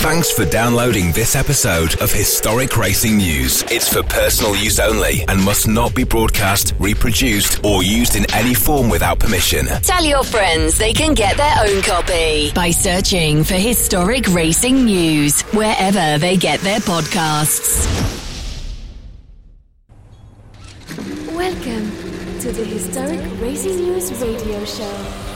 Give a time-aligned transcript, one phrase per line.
[0.00, 3.64] Thanks for downloading this episode of Historic Racing News.
[3.64, 8.54] It's for personal use only and must not be broadcast, reproduced, or used in any
[8.54, 9.66] form without permission.
[9.82, 15.42] Tell your friends they can get their own copy by searching for Historic Racing News
[15.50, 17.84] wherever they get their podcasts.
[21.34, 21.90] Welcome
[22.38, 25.27] to the Historic Racing News Radio Show.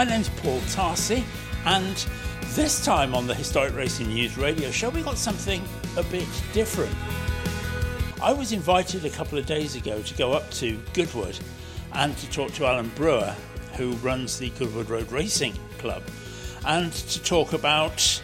[0.00, 1.22] My name's Paul Tarsey,
[1.66, 2.06] and
[2.54, 5.62] this time on the Historic Racing News radio show, we got something
[5.98, 6.96] a bit different.
[8.22, 11.38] I was invited a couple of days ago to go up to Goodwood
[11.92, 13.36] and to talk to Alan Brewer,
[13.74, 16.02] who runs the Goodwood Road Racing Club,
[16.64, 18.22] and to talk about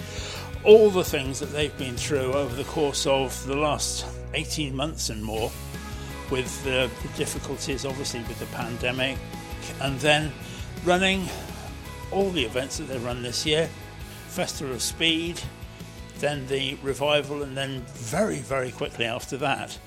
[0.64, 5.10] all the things that they've been through over the course of the last 18 months
[5.10, 5.52] and more,
[6.30, 9.18] with the, the difficulties, obviously, with the pandemic,
[9.82, 10.32] and then
[10.86, 11.28] running
[12.12, 13.68] all the events that they run this year
[14.28, 15.40] Festival of Speed,
[16.18, 19.78] then the revival, and then very, very quickly after that,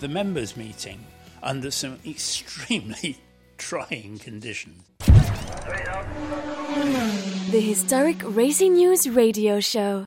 [0.00, 1.04] the members' meeting
[1.42, 3.18] under some extremely
[3.58, 4.82] trying conditions.
[7.50, 10.06] The Historic Racing News Radio Show.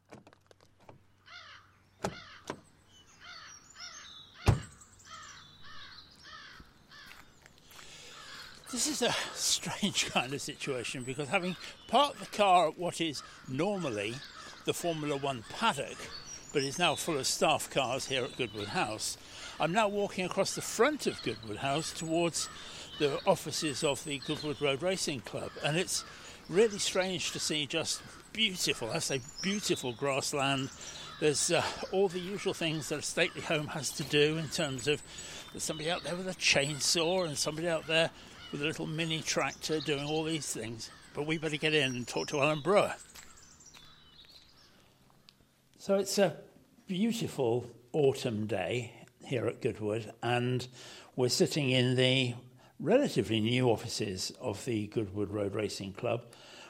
[8.71, 13.21] This is a strange kind of situation because having parked the car at what is
[13.49, 14.15] normally
[14.63, 15.97] the Formula One paddock,
[16.53, 19.17] but is now full of staff cars here at Goodwood House,
[19.59, 22.47] I'm now walking across the front of Goodwood House towards
[22.97, 26.05] the offices of the Goodwood Road Racing Club, and it's
[26.47, 30.69] really strange to see just beautiful, I say beautiful grassland.
[31.19, 34.87] There's uh, all the usual things that a stately home has to do in terms
[34.87, 35.03] of
[35.51, 38.11] there's somebody out there with a chainsaw and somebody out there
[38.51, 40.89] with a little mini tractor doing all these things.
[41.13, 42.93] But we better get in and talk to Alan Brewer.
[45.77, 46.37] So it's a
[46.87, 48.93] beautiful autumn day
[49.25, 50.67] here at Goodwood, and
[51.15, 52.35] we're sitting in the
[52.79, 56.23] relatively new offices of the Goodwood Road Racing Club.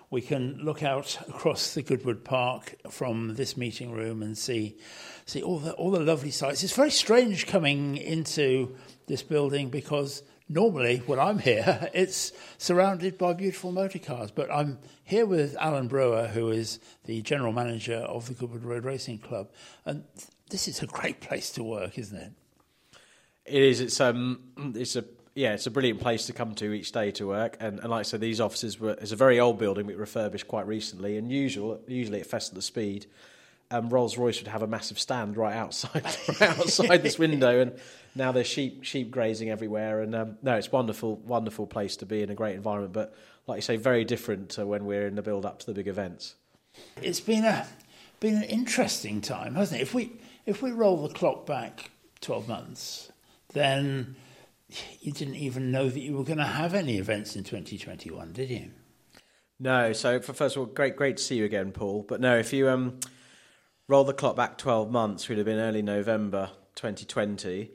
[0.10, 4.78] We can look out across the Goodwood Park from this meeting room and see
[5.26, 6.64] see all the all the lovely sights.
[6.64, 8.76] It's very strange coming into
[9.08, 14.32] this building because normally when I'm here, it's surrounded by beautiful motor cars.
[14.32, 18.86] But I'm here with Alan Brewer, who is the general manager of the Goodwood Road
[18.86, 19.50] Racing Club,
[19.86, 20.04] and
[20.50, 22.32] this is a great place to work, isn't it?
[23.46, 23.82] It is.
[23.82, 24.42] It's um.
[24.76, 25.54] It's a yeah.
[25.54, 27.58] It's a brilliant place to come to each day to work.
[27.60, 28.92] And, and like I said, these offices were.
[28.92, 31.18] It's a very old building, but refurbished quite recently.
[31.18, 33.08] And usual, usually at Festival of Speed,
[33.72, 37.80] um, Rolls Royce would have a massive stand right outside, right outside this window, and
[38.16, 40.02] now there's sheep sheep grazing everywhere.
[40.02, 42.94] And um, no, it's wonderful, wonderful place to be in a great environment.
[42.94, 43.16] But
[43.48, 45.88] like you say, very different to when we're in the build up to the big
[45.88, 46.36] events.
[47.02, 47.68] It's been a
[48.20, 49.84] been an interesting time, hasn't it?
[49.84, 50.12] If we
[50.46, 53.12] if we roll the clock back twelve months,
[53.54, 54.16] then
[55.00, 58.50] you didn't even know that you were going to have any events in 2021, did
[58.50, 58.72] you?
[59.60, 59.92] No.
[59.92, 62.06] So for first of all, great great to see you again, Paul.
[62.08, 63.00] But no, if you um
[63.92, 67.72] roll the clock back 12 months, we'd have been early November 2020.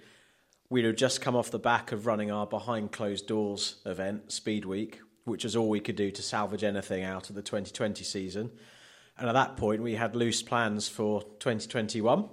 [0.71, 4.65] We'd have just come off the back of running our behind closed doors event, Speed
[4.65, 8.51] Week, which was all we could do to salvage anything out of the 2020 season.
[9.19, 12.31] And at that point, we had loose plans for 2021.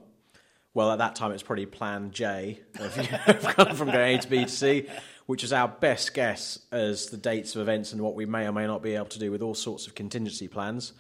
[0.73, 4.45] Well, at that time, it was probably Plan J come from going A to B
[4.45, 4.87] to C,
[5.25, 8.53] which is our best guess as the dates of events and what we may or
[8.53, 10.93] may not be able to do with all sorts of contingency plans.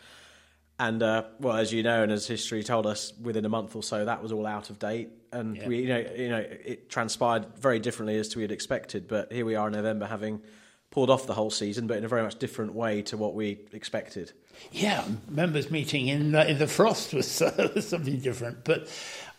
[0.79, 3.83] And uh, well, as you know, and as history told us, within a month or
[3.83, 5.67] so, that was all out of date, and Yeah.
[5.67, 9.07] we, you know, you know, it transpired very differently as to we had expected.
[9.07, 10.41] But here we are in November, having
[10.89, 13.59] pulled off the whole season, but in a very much different way to what we
[13.71, 14.31] expected.
[14.71, 18.87] Yeah, members meeting in uh, in the frost was uh, something different, but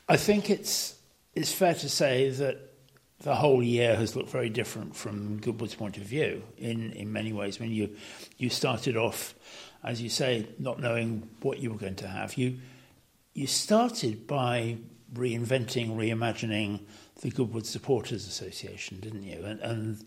[0.09, 0.95] I think it's
[1.35, 2.71] it's fair to say that
[3.21, 7.33] the whole year has looked very different from Goodwood's point of view in in many
[7.33, 7.59] ways.
[7.59, 7.97] When you
[8.39, 9.35] you started off,
[9.85, 12.59] as you say, not knowing what you were going to have, you
[13.35, 14.79] you started by
[15.13, 16.81] reinventing, reimagining
[17.21, 19.45] the Goodwood Supporters Association, didn't you?
[19.45, 20.05] And, and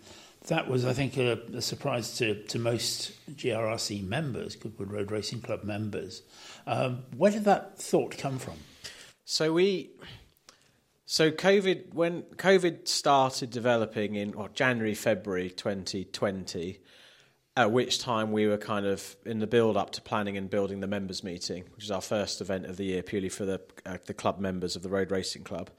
[0.47, 5.41] that was, I think, a, a surprise to, to most GRRC members, Goodwood Road Racing
[5.41, 6.21] Club members.
[6.65, 8.55] Um, where did that thought come from?
[9.25, 9.91] So we,
[11.05, 16.79] so COVID when COVID started developing in well, January February 2020,
[17.57, 20.79] at which time we were kind of in the build up to planning and building
[20.79, 23.97] the members meeting, which is our first event of the year purely for the uh,
[24.05, 25.71] the club members of the Road Racing Club,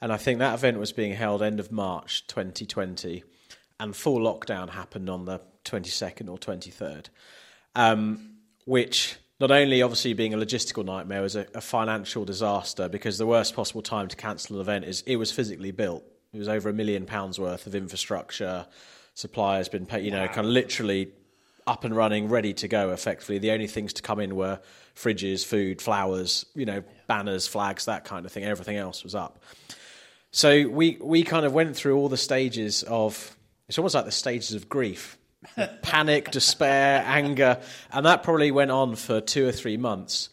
[0.00, 3.22] and I think that event was being held end of March 2020.
[3.80, 7.06] and full lockdown happened on the 22nd or 23rd,
[7.76, 13.18] um, which not only obviously being a logistical nightmare was a, a, financial disaster because
[13.18, 16.04] the worst possible time to cancel an event is it was physically built.
[16.32, 18.66] It was over a million pounds worth of infrastructure.
[19.14, 20.26] Suppliers been paid, you know, wow.
[20.26, 21.12] kind of literally
[21.66, 22.90] up and running, ready to go.
[22.90, 24.60] Effectively, the only things to come in were
[24.94, 28.44] fridges, food, flowers, you know, banners, flags, that kind of thing.
[28.44, 29.42] Everything else was up.
[30.30, 33.36] So we we kind of went through all the stages of.
[33.68, 35.16] It's almost like the stages of grief
[35.82, 37.60] panic, despair, anger,
[37.92, 40.28] and that probably went on for two or three months.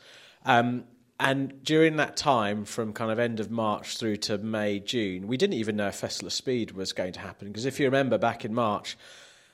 [0.45, 0.83] Um,
[1.21, 5.37] and during that time, from kind of end of March through to May, June, we
[5.37, 7.47] didn't even know if Festival of Speed was going to happen.
[7.47, 8.97] Because if you remember back in March,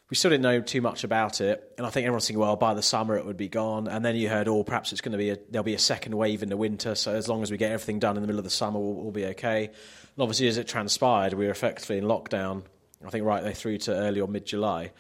[0.10, 1.74] we still didn't know too much about it.
[1.78, 3.90] And I think everyone's thinking, well, by the summer it would be gone.
[3.90, 6.16] And then you heard, oh, perhaps it's going to be a, there'll be a second
[6.16, 6.96] wave in the winter.
[6.96, 8.94] So as long as we get everything done in the middle of the summer, we'll,
[8.94, 9.66] we'll be okay.
[9.66, 12.64] And obviously, as it transpired, we were effectively in lockdown.
[13.06, 14.92] I think right there through to early or mid July.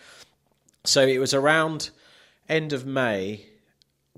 [0.83, 1.91] So it was around
[2.49, 3.45] end of May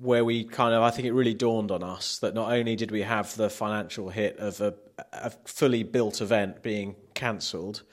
[0.02, 2.92] where we kind of, I think it really dawned on us that not only did
[2.92, 4.74] we have the financial hit of a,
[5.14, 7.84] a fully built event being cancelled,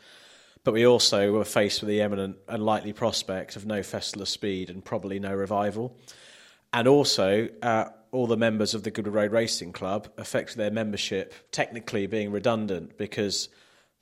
[0.64, 4.28] but we also were faced with the imminent and likely prospect of no Festival of
[4.28, 5.96] Speed and probably no revival.
[6.72, 11.34] And also, uh, all the members of the Goodwood Road Racing Club affected their membership
[11.50, 13.48] technically being redundant because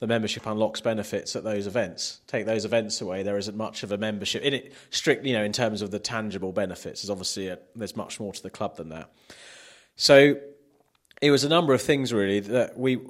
[0.00, 2.20] the membership unlocks benefits at those events.
[2.26, 4.72] Take those events away, there isn't much of a membership in it.
[4.90, 8.32] Strictly, you know, in terms of the tangible benefits, there's obviously a, there's much more
[8.32, 9.10] to the club than that.
[9.96, 10.36] So
[11.22, 13.00] it was a number of things really that we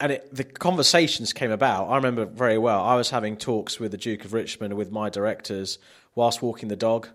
[0.00, 1.86] and it, the conversations came about.
[1.86, 2.82] I remember very well.
[2.82, 5.78] I was having talks with the Duke of Richmond with my directors
[6.14, 7.08] whilst walking the dog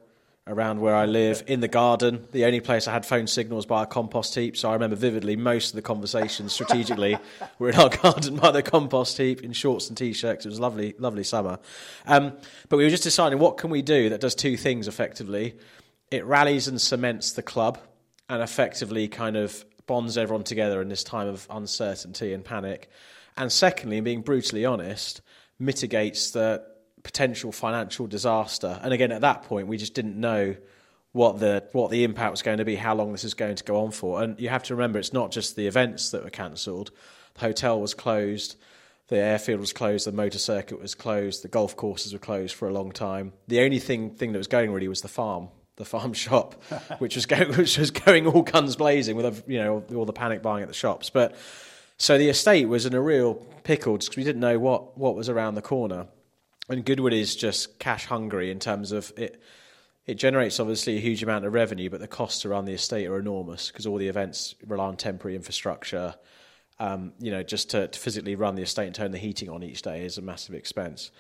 [0.47, 2.27] around where I live in the garden.
[2.31, 4.57] The only place I had phone signals by a compost heap.
[4.57, 7.18] So I remember vividly most of the conversations strategically
[7.59, 10.45] were in our garden by the compost heap in shorts and t-shirts.
[10.45, 11.59] It was lovely, lovely summer.
[12.07, 12.33] Um,
[12.68, 15.56] but we were just deciding what can we do that does two things effectively.
[16.09, 17.77] It rallies and cements the club
[18.27, 22.89] and effectively kind of bonds everyone together in this time of uncertainty and panic.
[23.38, 25.21] And secondly, being brutally honest,
[25.59, 26.63] mitigates the
[27.04, 28.80] potential financial disaster.
[28.84, 30.56] And again, at that point, we just didn't know
[31.12, 33.63] what the what the impact was going to be, how long this is going to
[33.63, 34.22] go on for.
[34.22, 36.92] And you have to remember, it's not just the events that were cancelled.
[37.36, 38.56] The hotel was closed,
[39.07, 42.68] the airfield was closed, the motor circuit was closed, the golf courses were closed for
[42.68, 43.34] a long time.
[43.48, 45.50] The only thing thing that was going really was the farm.
[45.78, 46.62] The farm shop,
[47.00, 50.42] which was going, which was going all guns blazing with you know all the panic
[50.42, 51.10] buying at the shops.
[51.10, 51.36] But
[51.98, 55.28] so the estate was in a real pickle because we didn't know what what was
[55.28, 56.07] around the corner
[56.69, 59.42] and Goodwood is just cash hungry in terms of it.
[60.06, 63.19] It generates obviously a huge amount of revenue, but the costs around the estate are
[63.19, 66.16] enormous because all the events rely on temporary infrastructure.
[66.80, 69.62] Um, you know, just to, to, physically run the estate and turn the heating on
[69.62, 71.12] each day is a massive expense.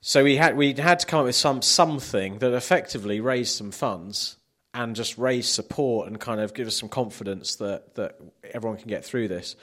[0.00, 3.72] So we had we had to come up with some something that effectively raised some
[3.72, 4.36] funds
[4.72, 8.18] and just raise support and kind of give us some confidence that that
[8.54, 9.56] everyone can get through this.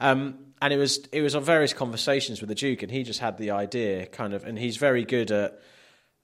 [0.00, 3.20] Um, and it was it was on various conversations with the Duke, and he just
[3.20, 5.60] had the idea, kind of, and he's very good at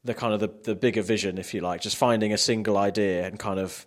[0.02, 3.26] the kind of the, the bigger vision, if you like, just finding a single idea
[3.26, 3.86] and kind of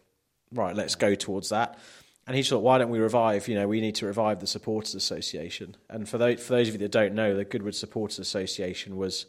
[0.51, 1.79] right, let's go towards that.
[2.27, 3.47] And he thought, why don't we revive?
[3.47, 5.75] You know, we need to revive the Supporters Association.
[5.89, 9.25] And for those, for those of you that don't know, the Goodwood Supporters Association was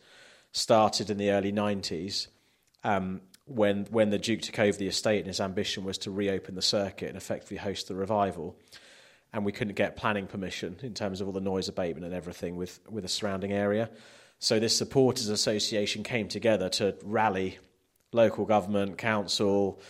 [0.52, 2.26] started in the early '90s.
[2.84, 6.54] Um, when when the Duke took over the estate, and his ambition was to reopen
[6.54, 8.58] the circuit and effectively host the revival
[9.34, 12.56] and we couldn't get planning permission in terms of all the noise abatement and everything
[12.56, 13.90] with, with the surrounding area.
[14.38, 17.58] So this supporters association came together to rally
[18.12, 19.80] local government, council.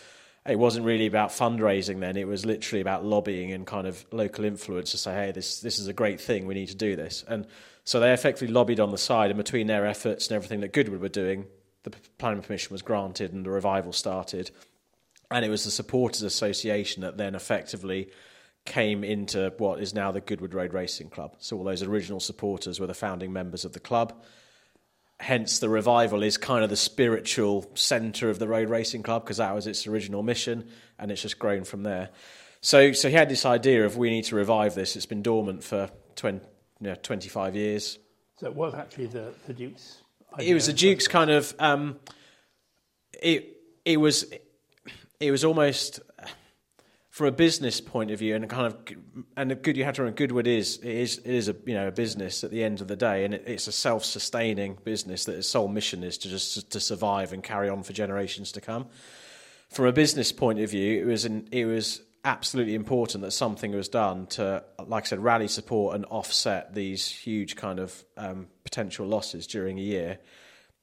[0.47, 2.17] It wasn't really about fundraising then.
[2.17, 5.77] It was literally about lobbying and kind of local influence to say, hey, this this
[5.77, 6.47] is a great thing.
[6.47, 7.23] We need to do this.
[7.27, 7.45] And
[7.83, 11.01] so they effectively lobbied on the side, and between their efforts and everything that Goodwood
[11.01, 11.45] were doing,
[11.83, 14.49] the planning permission was granted and the revival started.
[15.29, 18.09] And it was the supporters association that then effectively
[18.65, 21.35] came into what is now the Goodwood Road Racing Club.
[21.39, 24.13] So all those original supporters were the founding members of the club.
[25.19, 29.37] Hence, the revival is kind of the spiritual centre of the road racing club because
[29.37, 30.67] that was its original mission,
[30.99, 32.09] and it's just grown from there.
[32.59, 34.97] So, so he had this idea of we need to revive this.
[34.97, 36.45] It's been dormant for 20,
[36.81, 37.97] you know, 25 years.
[38.39, 39.99] So it was actually the, the Duke's.
[40.33, 40.51] Idea.
[40.51, 41.55] It was the Duke's kind of.
[41.59, 41.97] Um,
[43.21, 43.55] it
[43.85, 44.25] it was
[45.19, 46.01] it was almost
[47.15, 48.75] from a business point of view, and kind of,
[49.37, 51.87] and good you have to remember, Goodwood is it is it is a you know
[51.87, 55.37] a business at the end of the day, and it, it's a self-sustaining business that
[55.37, 58.87] its sole mission is to just to survive and carry on for generations to come.
[59.69, 63.71] From a business point of view, it was an, it was absolutely important that something
[63.71, 68.47] was done to, like I said, rally support and offset these huge kind of um,
[68.65, 70.19] potential losses during a year.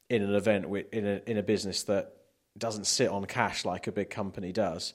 [0.08, 2.16] in an event in a in a business that
[2.56, 4.94] doesn't sit on cash like a big company does.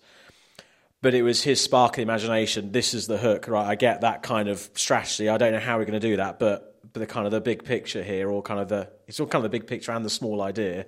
[1.01, 2.71] But it was his spark of imagination.
[2.71, 3.67] This is the hook, right?
[3.67, 5.29] I get that kind of strategy.
[5.29, 7.41] I don't know how we're going to do that, but but the kind of the
[7.41, 10.03] big picture here, or kind of the it's all kind of the big picture and
[10.03, 10.85] the small idea.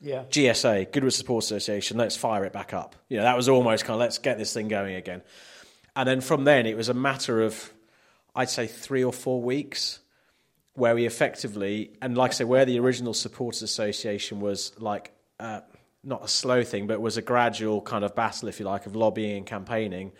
[0.00, 0.24] Yeah.
[0.24, 2.96] GSA, Goodwood Support Association, let's fire it back up.
[3.08, 5.22] You know, that was almost kind of let's get this thing going again.
[5.94, 7.72] And then from then, it was a matter of,
[8.34, 10.00] I'd say, three or four weeks
[10.74, 15.60] where we effectively, and like I say, where the original Supporters Association was like, uh,
[16.04, 18.96] not a slow thing, but was a gradual kind of battle, if you like, of
[18.96, 20.12] lobbying and campaigning.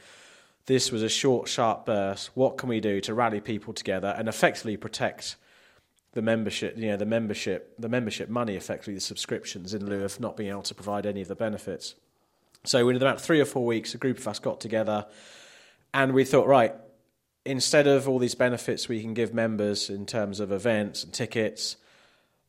[0.67, 2.31] This was a short, sharp burst.
[2.35, 5.37] What can we do to rally people together and effectively protect
[6.12, 10.21] the membership, you know, the membership, the membership money, effectively the subscriptions, in lieu of
[10.21, 11.95] not being able to provide any of the benefits.
[12.65, 15.07] So within about three or four weeks, a group of us got together,
[15.95, 16.75] and we thought, right,
[17.45, 21.77] instead of all these benefits we can give members in terms of events and tickets,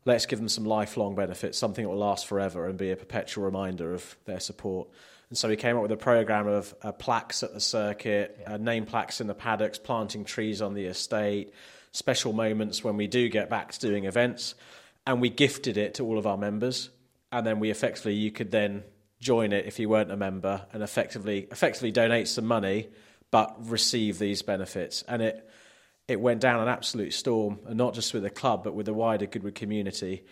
[0.06, 3.46] let's give them some lifelong benefits, something that will last forever and be a perpetual
[3.46, 4.90] reminder of their support.
[5.30, 8.54] And so we came up with a program of uh, plaques at the circuit, yeah.
[8.54, 11.54] uh, name plaques in the paddocks, planting trees on the estate,
[11.92, 14.56] special moments when we do get back to doing events,
[15.08, 16.90] and we gifted it to all of our members.
[17.32, 18.84] And then we effectively, you could then
[19.20, 22.90] join it if you weren't a member, and effectively, effectively donate some money,
[23.32, 25.04] but receive these benefits.
[25.08, 25.50] And it
[26.08, 28.94] it went down an absolute storm, and not just with the club, but with the
[28.94, 30.26] wider Goodwood community,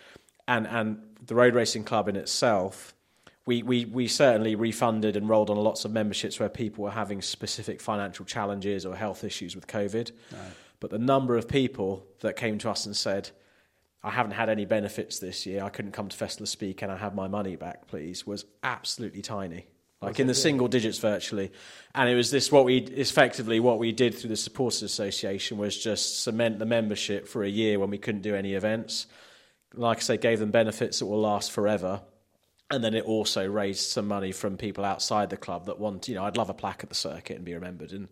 [0.47, 2.93] and and the road racing club in itself.
[3.47, 7.23] We, we, we certainly refunded and rolled on lots of memberships where people were having
[7.23, 10.11] specific financial challenges or health issues with COVID.
[10.79, 13.31] But the number of people that came to us and said,
[14.03, 16.97] I haven't had any benefits this year, I couldn't come to Festival Speed, and I
[16.97, 19.65] have my money back, please, was absolutely tiny.
[20.01, 21.51] Like in the single digits virtually.
[21.93, 25.77] And it was this what we effectively what we did through the Supporters Association was
[25.77, 29.05] just cement the membership for a year when we couldn't do any events.
[29.75, 32.01] Like I say, gave them benefits that will last forever.
[32.71, 36.15] And then it also raised some money from people outside the club that want, you
[36.15, 37.91] know, I'd love a plaque at the circuit and be remembered.
[37.91, 38.07] And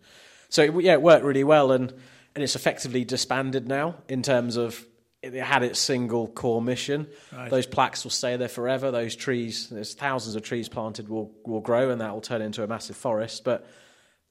[0.50, 1.72] so, yeah, it worked really well.
[1.72, 1.94] And
[2.36, 4.86] and it's effectively disbanded now in terms of
[5.22, 7.08] it had its single core mission.
[7.32, 7.50] Right.
[7.50, 8.92] Those plaques will stay there forever.
[8.92, 12.64] Those trees, there's thousands of trees planted, will will grow, and that will turn into
[12.64, 13.44] a massive forest.
[13.44, 13.68] But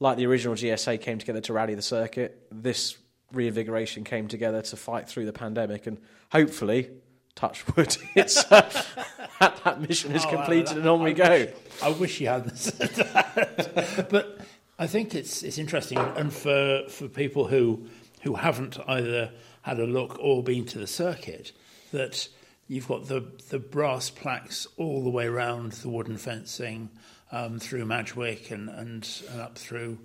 [0.01, 2.97] like the original GSA came together to rally the circuit, this
[3.33, 5.99] reinvigoration came together to fight through the pandemic, and
[6.33, 6.91] hopefully,
[7.35, 8.61] touch wood, it's uh,
[9.41, 11.49] that, that, mission is oh, completed, and on I we go.
[11.83, 14.41] I wish you said that, but
[14.79, 17.87] I think it's it's interesting, and for for people who
[18.23, 19.33] who haven't either
[19.69, 21.53] had a look or been to the circuit,
[21.93, 22.29] that
[22.67, 23.21] you've got the
[23.51, 26.89] the brass plaques all the way around the wooden fencing
[27.31, 29.99] um, through Madgwick and, and and up through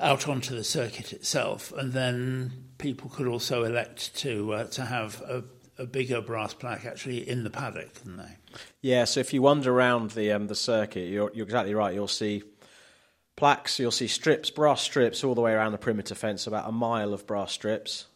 [0.00, 5.20] out onto the circuit itself, and then people could also elect to uh, to have
[5.22, 5.44] a,
[5.78, 8.36] a bigger brass plaque actually in the paddock, couldn't they?
[8.80, 9.04] Yeah.
[9.04, 11.94] So if you wander around the um, the circuit, you're you're exactly right.
[11.94, 12.42] You'll see
[13.36, 13.78] plaques.
[13.78, 17.12] You'll see strips, brass strips, all the way around the perimeter fence, about a mile
[17.12, 18.06] of brass strips.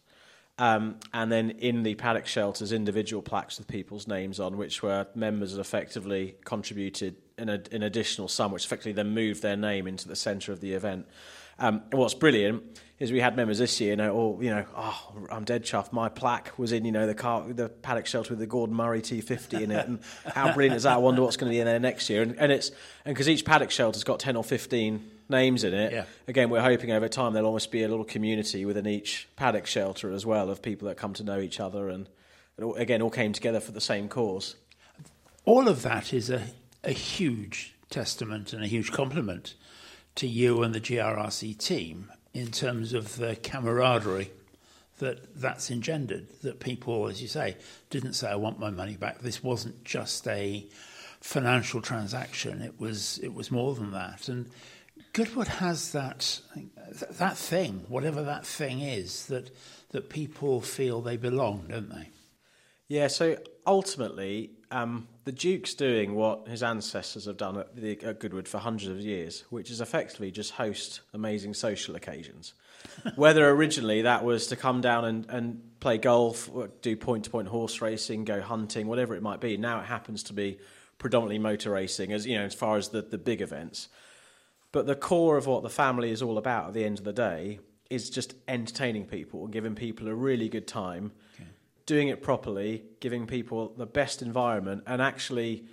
[0.59, 5.07] Um, and then in the paddock shelters, individual plaques with people's names on, which were
[5.15, 9.87] members that effectively contributed in, a, an additional sum, which effectively then moved their name
[9.87, 11.07] into the centre of the event.
[11.59, 12.63] Um, what's brilliant
[12.99, 15.93] is we had members this year, you know, all you know, oh, I'm dead chuffed.
[15.93, 19.03] My plaque was in, you know, the car, the paddock shelter with the Gordon Murray
[19.03, 20.95] T50 in it, and how brilliant is that?
[20.95, 22.23] I wonder what's going to be in there next year.
[22.23, 22.71] And, and it's
[23.05, 25.92] and because each paddock shelter's got ten or fifteen names in it.
[25.92, 26.04] Yeah.
[26.28, 30.12] Again, we're hoping over time there'll almost be a little community within each paddock shelter
[30.12, 32.09] as well of people that come to know each other and,
[32.56, 34.56] and again all came together for the same cause.
[35.45, 36.42] All of that is a
[36.87, 39.54] a huge testament and a huge compliment
[40.14, 44.30] to you and the GRRC team in terms of the camaraderie
[44.99, 46.28] that that's engendered.
[46.42, 47.56] That people, as you say,
[47.90, 50.66] didn't say, "I want my money back." This wasn't just a
[51.21, 54.28] financial transaction; it was it was more than that.
[54.28, 54.49] And
[55.17, 56.43] Goodwood has that
[57.13, 59.51] that thing, whatever that thing is, that
[59.93, 62.11] that people feel they belong, don't they?
[62.87, 63.07] Yeah.
[63.07, 68.47] So ultimately, um, the Duke's doing what his ancestors have done at, the, at Goodwood
[68.47, 72.53] for hundreds of years, which is effectively just host amazing social occasions.
[73.17, 76.51] Whether originally that was to come down and, and play golf,
[76.83, 80.25] do point to point horse racing, go hunting, whatever it might be, now it happens
[80.25, 80.59] to be
[80.99, 83.89] predominantly motor racing, as you know, as far as the, the big events.
[84.73, 87.13] But the core of what the family is all about at the end of the
[87.13, 91.13] day is just entertaining people and giving people a really good time
[91.87, 95.65] doing it properly, giving people the best environment, and actually,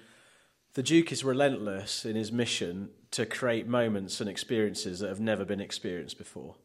[0.76, 5.44] the Duke is relentless in his mission to create moments and experiences that have never
[5.44, 6.56] been experienced before.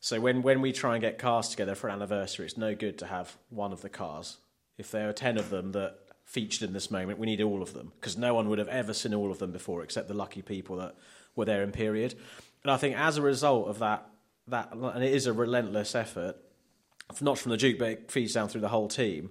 [0.00, 2.98] So when, when we try and get cars together for an anniversary, it's no good
[2.98, 4.38] to have one of the cars.
[4.76, 7.18] If there are ten of them that featured in this moment.
[7.18, 9.52] We need all of them because no one would have ever seen all of them
[9.52, 10.96] before except the lucky people that
[11.36, 12.14] were there in period.
[12.64, 14.08] And I think as a result of that,
[14.48, 16.36] that and it is a relentless effort,
[17.20, 19.30] not from the Duke, but it feeds down through the whole team.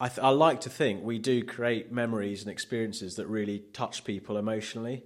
[0.00, 4.04] I, th- I like to think we do create memories and experiences that really touch
[4.04, 5.02] people emotionally.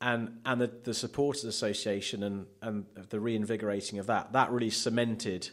[0.00, 5.50] And, and the, the Supporters Association and, and the reinvigorating of that, that really cemented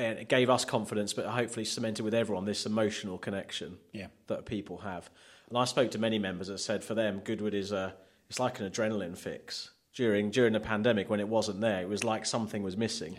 [0.00, 4.06] and it gave us confidence, but hopefully cemented with everyone this emotional connection Yeah.
[4.28, 5.10] that people have.
[5.50, 7.94] And I spoke to many members that said for them, Goodwood is a
[8.30, 11.82] it's like an adrenaline fix during during the pandemic when it wasn't there.
[11.82, 13.16] It was like something was missing,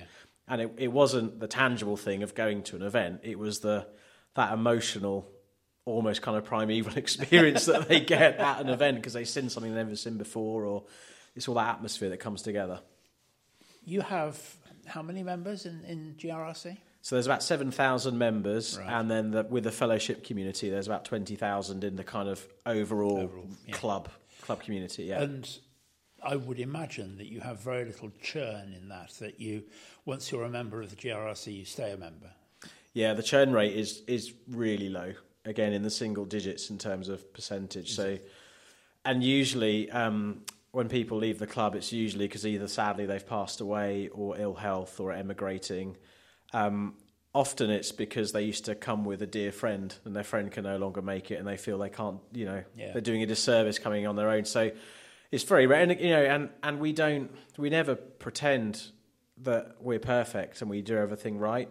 [0.48, 3.20] and it, it wasn't the tangible thing of going to an event.
[3.24, 3.86] It was the
[4.36, 5.30] that emotional,
[5.86, 9.74] almost kind of primeval experience that they get at an event because they've seen something
[9.76, 10.84] they've never seen before, or
[11.36, 12.80] it's all that atmosphere that comes together.
[13.84, 14.40] You have
[14.86, 16.78] how many members in, in GRRC?
[17.02, 18.88] So there's about 7,000 members, Right.
[18.94, 23.18] and then the, with the fellowship community, there's about 20,000 in the kind of overall,
[23.18, 23.74] Overall, yeah.
[23.74, 24.10] club
[24.42, 25.04] club community.
[25.04, 25.50] Yeah, And
[26.24, 29.64] I would imagine that you have very little churn in that, that you,
[30.06, 32.32] once you're a member of the GRRC, you stay a member.
[32.94, 33.14] yeah.
[33.14, 35.14] The churn rate is is really low.
[35.46, 37.96] Again, in the single digits in terms of percentage.
[37.96, 38.20] So,
[39.04, 43.60] and usually um, when people leave the club, it's usually because either sadly they've passed
[43.60, 45.98] away or ill health or emigrating.
[46.54, 46.94] Um,
[47.34, 50.64] often it's because they used to come with a dear friend and their friend can
[50.64, 52.92] no longer make it and they feel they can't, you know, Yeah.
[52.92, 54.46] they're doing a disservice coming on their own.
[54.46, 54.72] So
[55.32, 55.82] it's very rare.
[55.82, 58.84] And, you know, and, and we don't, we never pretend
[59.44, 61.70] that we're perfect and we do everything right.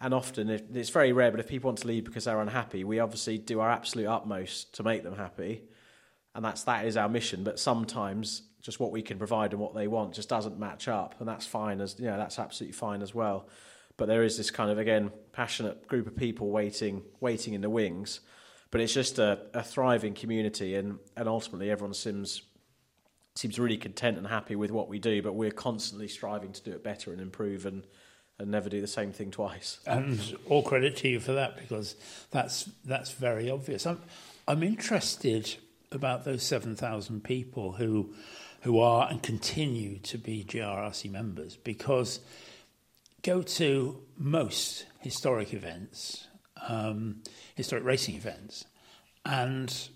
[0.00, 2.82] And often if, it's very rare, but if people want to leave because they're unhappy,
[2.82, 5.62] we obviously do our absolute utmost to make them happy
[6.34, 7.44] and that's that is our mission.
[7.44, 11.14] But sometimes just what we can provide and what they want just doesn't match up,
[11.20, 13.48] and that's fine as you know that's absolutely fine as well.
[13.96, 17.70] But there is this kind of again passionate group of people waiting waiting in the
[17.70, 18.20] wings,
[18.70, 22.42] but it's just a, a thriving community, and and ultimately everyone seems
[23.34, 25.22] seems really content and happy with what we do.
[25.22, 27.84] But we're constantly striving to do it better and improve and.
[28.36, 29.78] And never do the same thing twice.
[29.86, 31.94] And all credit to you for that because
[32.32, 33.86] that's that's very obvious.
[33.86, 34.02] I'm
[34.48, 35.54] I'm interested
[35.92, 38.12] about those seven thousand people who
[38.62, 42.18] who are and continue to be GRRC members because
[43.24, 46.28] go to most historic events,
[46.68, 47.22] um,
[47.56, 48.64] historic racing events,
[49.24, 49.88] and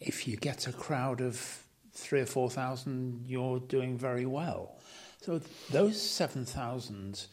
[0.00, 4.76] if you get a crowd of three or four thousand, you're doing very well.
[5.22, 7.26] So those seven thousand,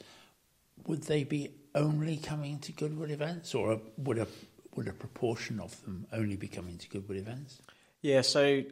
[0.87, 4.27] would they be only coming to Goodwood events, or would a
[4.75, 7.61] would a proportion of them only be coming to Goodwood events?
[8.01, 8.63] Yeah, so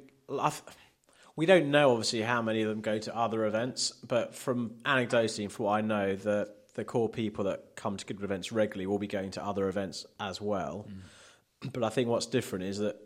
[1.39, 5.43] we don't know obviously how many of them go to other events, but from anecdotally
[5.43, 8.87] and from what I know, the the core people that come to Goodwood events regularly
[8.87, 10.85] will be going to other events as well.
[10.89, 11.71] Mm.
[11.71, 12.97] But I think what's different is that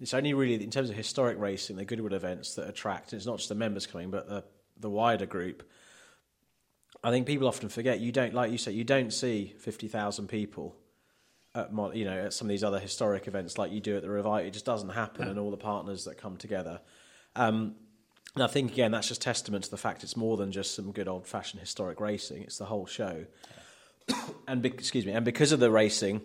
[0.00, 3.12] it's only really in terms of historic racing, the Goodwood events that attract.
[3.12, 4.42] It's not just the members coming, but the
[4.76, 5.62] the wider group.
[7.04, 10.26] I think people often forget you don't like you say you don't see fifty thousand
[10.26, 10.74] people
[11.54, 14.10] at you know at some of these other historic events like you do at the
[14.10, 14.46] Revive.
[14.46, 16.80] It just doesn't happen, and all the partners that come together.
[17.36, 17.74] Um,
[18.34, 20.92] and I think again that's just testament to the fact it's more than just some
[20.92, 22.42] good old fashioned historic racing.
[22.42, 23.26] It's the whole show.
[24.48, 26.20] and be- excuse me, and because of the racing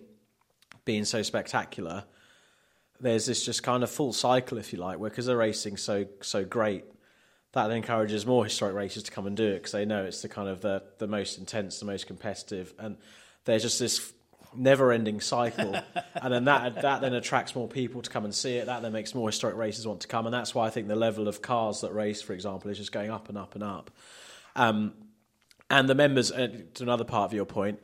[0.86, 2.04] being so spectacular,
[3.00, 6.06] there's this just kind of full cycle, if you like, where because the racing's so
[6.22, 6.86] so great,
[7.54, 10.30] that encourages more historic races to come and do it because they know it's the
[10.30, 12.98] kind of the the most intense, the most competitive, and
[13.46, 14.14] there's just this
[14.58, 15.76] never-ending cycle,
[16.16, 18.66] and then that that then attracts more people to come and see it.
[18.66, 20.96] That then makes more historic races want to come, and that's why I think the
[20.96, 23.92] level of cars that race, for example, is just going up and up and up.
[24.56, 24.94] Um,
[25.70, 27.80] and the members, uh, to another part of your point,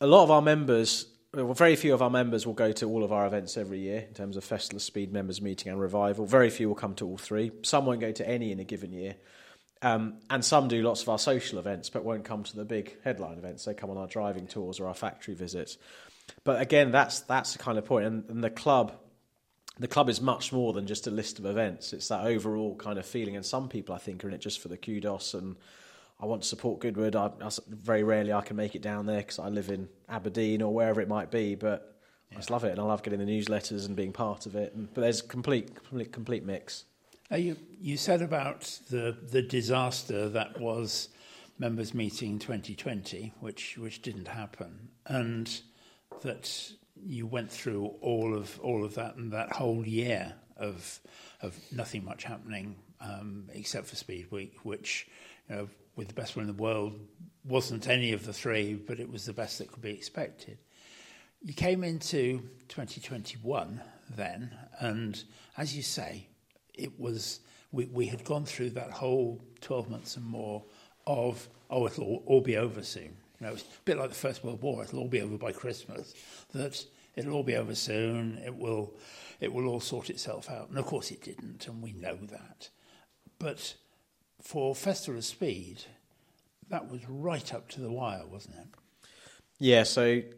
[0.00, 3.04] a lot of our members, well, very few of our members will go to all
[3.04, 6.24] of our events every year in terms of Festival Speed members meeting and revival.
[6.24, 7.50] Very few will come to all three.
[7.62, 9.16] Some won't go to any in a given year.
[9.80, 12.96] Um, and some do lots of our social events but won't come to the big
[13.04, 13.64] headline events.
[13.64, 15.78] They come on our driving tours or our factory visits.
[16.44, 18.06] But again, that's that's the kind of point.
[18.06, 18.92] And, and the club,
[19.78, 21.92] the club is much more than just a list of events.
[21.92, 23.36] It's that overall kind of feeling.
[23.36, 25.56] And some people, I think, are in it just for the kudos and
[26.20, 27.14] I want to support Goodwood.
[27.14, 30.62] I, I very rarely I can make it down there because I live in Aberdeen
[30.62, 31.54] or wherever it might be.
[31.54, 31.96] But
[32.32, 34.74] I just love it, and I love getting the newsletters and being part of it.
[34.74, 36.84] And, but there's a complete, complete, complete mix.
[37.30, 41.10] Uh, you you said about the the disaster that was
[41.58, 45.60] members meeting 2020, which which didn't happen, and
[46.22, 51.00] that you went through all of all of that and that whole year of
[51.42, 55.06] of nothing much happening um, except for Speed Week, which
[55.50, 56.98] you know, with the best one in the world
[57.44, 60.58] wasn't any of the three, but it was the best that could be expected.
[61.42, 63.82] you came into 2021
[64.16, 65.24] then, and
[65.56, 66.26] as you say,
[66.78, 67.40] it was
[67.72, 70.64] we, we had gone through that whole 12 months and more
[71.06, 73.16] of, oh, it'll all, all be over soon.
[73.40, 75.52] You know, it's a bit like the First World War, it'll all be over by
[75.52, 76.14] Christmas,
[76.54, 78.94] that it'll all be over soon, it will,
[79.40, 80.68] it will all sort itself out.
[80.70, 82.70] And of course it didn't, and we know that.
[83.38, 83.74] But
[84.42, 85.84] for Festival of Speed,
[86.68, 88.66] that was right up to the wire, wasn't it?
[89.58, 90.32] Yeah, so, and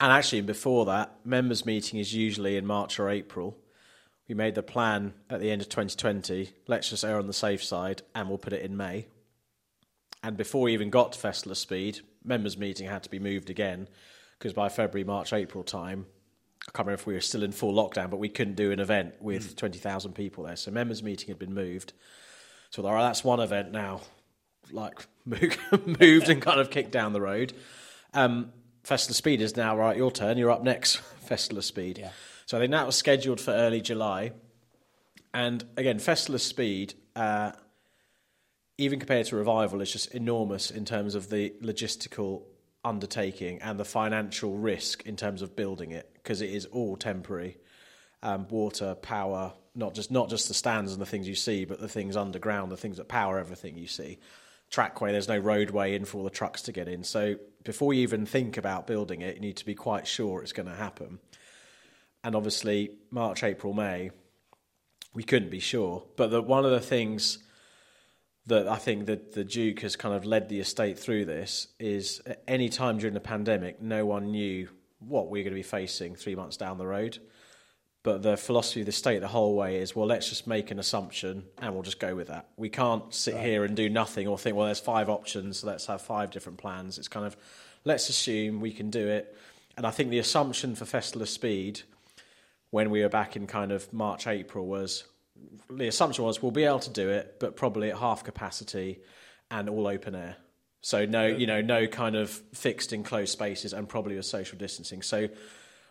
[0.00, 3.56] actually before that, members' meeting is usually in March or April.
[4.28, 7.64] We made the plan at the end of 2020, let's just err on the safe
[7.64, 9.06] side, and we'll put it in May.
[10.22, 13.48] And before we even got to Festival of Speed, members' meeting had to be moved
[13.48, 13.88] again
[14.38, 16.06] because by February, March, April time,
[16.68, 18.80] I can't remember if we were still in full lockdown, but we couldn't do an
[18.80, 19.56] event with mm.
[19.56, 20.56] 20,000 people there.
[20.56, 21.94] So members' meeting had been moved.
[22.70, 24.02] So all right, that's one event now,
[24.70, 27.54] like moved and kind of kicked down the road.
[28.12, 28.52] Um,
[28.84, 29.96] Festival of Speed is now right.
[29.96, 30.36] Your turn.
[30.36, 30.96] You're up next.
[31.26, 31.98] Festival of Speed.
[31.98, 32.10] Yeah.
[32.48, 34.32] So think that was scheduled for early July.
[35.34, 37.52] And again, Festival Speed, uh,
[38.78, 42.44] even compared to Revival, is just enormous in terms of the logistical
[42.82, 47.58] undertaking and the financial risk in terms of building it because it is all temporary.
[48.22, 51.80] Um, water, power, not just not just the stands and the things you see, but
[51.80, 54.20] the things underground, the things that power everything you see.
[54.70, 57.04] Trackway, there's no roadway in for all the trucks to get in.
[57.04, 60.52] So before you even think about building it, you need to be quite sure it's
[60.52, 61.18] going to happen
[62.24, 64.10] and obviously March, April, May,
[65.14, 66.04] we couldn't be sure.
[66.16, 67.38] But the, one of the things
[68.46, 72.20] that I think that the Duke has kind of led the estate through this is
[72.26, 74.68] at any time during the pandemic, no one knew
[75.00, 77.18] what we were going to be facing three months down the road.
[78.02, 80.78] But the philosophy of the state the whole way is, well, let's just make an
[80.78, 82.48] assumption and we'll just go with that.
[82.56, 83.44] We can't sit right.
[83.44, 86.58] here and do nothing or think, well, there's five options, so let's have five different
[86.58, 86.96] plans.
[86.96, 87.36] It's kind of,
[87.84, 89.36] let's assume we can do it.
[89.76, 91.82] And I think the assumption for Festival of Speed–
[92.70, 95.04] when we were back in kind of March, April was
[95.70, 98.98] the assumption was we'll be able to do it, but probably at half capacity
[99.50, 100.36] and all open air.
[100.80, 105.02] So no, you know, no kind of fixed enclosed spaces and probably with social distancing.
[105.02, 105.28] So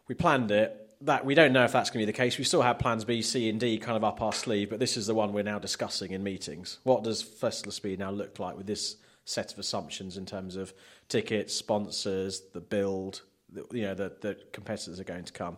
[0.08, 0.84] we planned it.
[1.02, 2.40] That we don't know if that's going to be the case.
[2.40, 4.98] We still have plans B, C, and D kind of up our sleeve, but this
[4.98, 6.80] is the one we're now discussing in meetings.
[6.84, 10.74] What does Festival Speed now look like with this set of assumptions in terms of
[11.08, 15.58] tickets, sponsors, the build, the, you know, the, the competitors are going to come.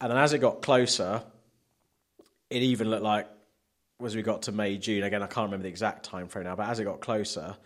[0.00, 1.22] And then as it got closer,
[2.48, 3.28] it even looked like
[4.04, 6.56] as we got to May, June, again, I can't remember the exact time frame now,
[6.56, 7.56] but as it got closer,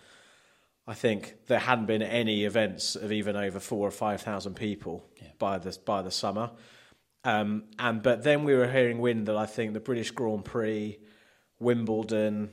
[0.86, 5.04] I think there hadn't been any events of even over four or five thousand people
[5.20, 5.28] yeah.
[5.38, 6.50] by the by the summer.
[7.24, 10.98] Um, and but then we were hearing wind that I think the British Grand Prix,
[11.58, 12.50] Wimbledon,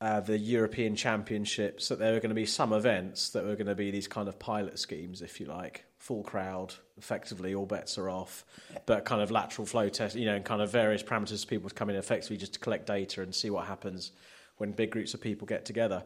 [0.00, 3.66] uh, the European Championships, that there were going to be some events that were going
[3.66, 7.96] to be these kind of pilot schemes, if you like, full crowd, effectively all bets
[7.96, 8.44] are off,
[8.84, 11.88] but kind of lateral flow test, you know, and kind of various parameters people come
[11.88, 14.12] in effectively just to collect data and see what happens
[14.58, 16.02] when big groups of people get together.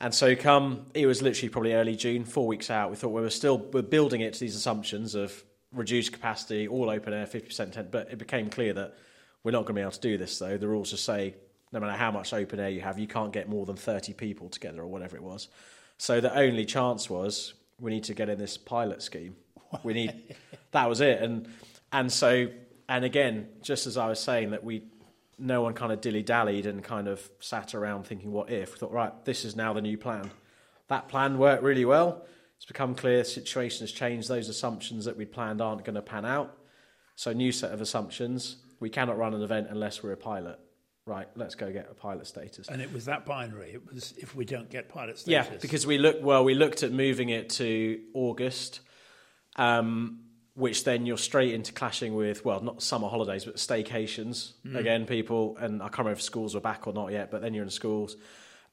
[0.00, 3.20] And so come, it was literally probably early June, four weeks out, we thought we
[3.20, 7.72] were still we're building it to these assumptions of reduced capacity, all open air, 50%
[7.72, 8.94] tent, but it became clear that
[9.42, 10.56] we're not going to be able to do this though.
[10.56, 11.34] The rules just say
[11.72, 14.48] no matter how much open air you have, you can't get more than 30 people
[14.48, 15.48] together or whatever it was.
[15.96, 19.36] So the only chance was we need to get in this pilot scheme.
[19.82, 20.34] We need
[20.72, 21.46] that was it, and
[21.92, 22.48] and so
[22.88, 24.84] and again, just as I was saying that we
[25.38, 28.72] no one kind of dilly dallied and kind of sat around thinking what if.
[28.72, 30.30] We thought right, this is now the new plan.
[30.88, 32.24] That plan worked really well.
[32.56, 34.26] It's become clear the situation has changed.
[34.26, 36.56] Those assumptions that we planned aren't going to pan out.
[37.14, 38.56] So new set of assumptions.
[38.80, 40.58] We cannot run an event unless we're a pilot
[41.08, 42.68] right, let's go get a pilot status.
[42.68, 43.72] And it was that binary.
[43.72, 45.50] It was if we don't get pilot status.
[45.50, 48.80] Yeah, because we looked well, we looked at moving it to August,
[49.56, 50.20] um,
[50.54, 54.52] which then you're straight into clashing with well, not summer holidays, but staycations.
[54.66, 54.76] Mm.
[54.76, 57.54] Again, people and I can't remember if schools were back or not yet, but then
[57.54, 58.16] you're in schools.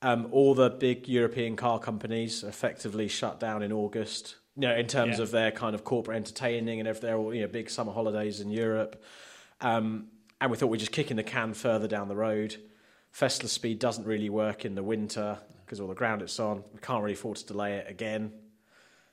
[0.01, 4.35] Um, all the big European car companies effectively shut down in August.
[4.57, 5.23] You know, in terms yeah.
[5.23, 8.39] of their kind of corporate entertaining and if they're all you know big summer holidays
[8.41, 9.01] in Europe.
[9.61, 10.07] Um,
[10.41, 12.57] and we thought we're just kicking the can further down the road.
[13.11, 16.63] Festival Speed doesn't really work in the winter because all the ground it's on.
[16.73, 18.33] We can't really afford to delay it again.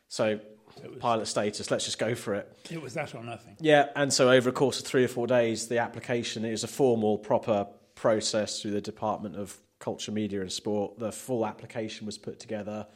[0.08, 0.40] So,
[0.84, 2.52] was, pilot status, let's just go for it.
[2.70, 3.56] It was that or nothing.
[3.60, 6.68] Yeah, and so over a course of three or four days, the application is a
[6.68, 10.98] formal, proper process through the Department of Culture, Media and Sport.
[10.98, 12.86] The full application was put together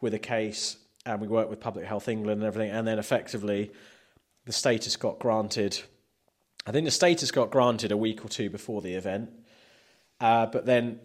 [0.00, 3.70] with a case, and we worked with Public Health England and everything, and then effectively
[4.46, 5.80] the status got granted
[6.66, 9.30] I think the status got granted a week or two before the event,
[10.20, 11.00] uh, but then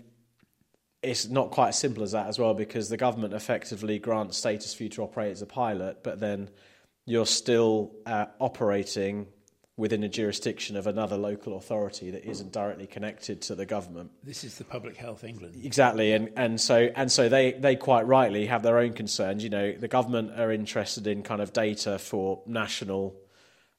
[1.01, 4.73] it's not quite as simple as that as well because the government effectively grants status
[4.73, 6.49] for you to operate as a pilot, but then
[7.05, 9.27] you're still uh, operating
[9.77, 14.09] within a jurisdiction of another local authority that isn't directly connected to the government.
[14.23, 15.61] This is the Public Health England.
[15.63, 19.43] Exactly, and, and so and so they, they quite rightly have their own concerns.
[19.43, 23.15] You know, the government are interested in kind of data for national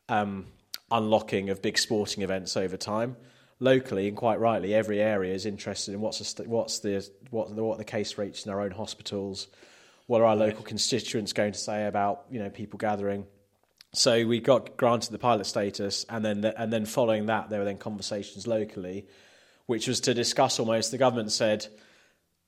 [0.09, 0.47] um,
[0.91, 3.17] unlocking of big sporting events over time.
[3.59, 7.65] Locally, and quite rightly, every area is interested in what's the, what's the what the,
[7.65, 9.49] what the case rates in our own hospitals.
[10.07, 13.27] What are our local constituents going to say about you know people gathering?
[13.95, 17.61] So we got granted the pilot status, and then the, and then following that, there
[17.61, 19.07] were then conversations locally,
[19.65, 20.91] which was to discuss almost.
[20.91, 21.67] The government said,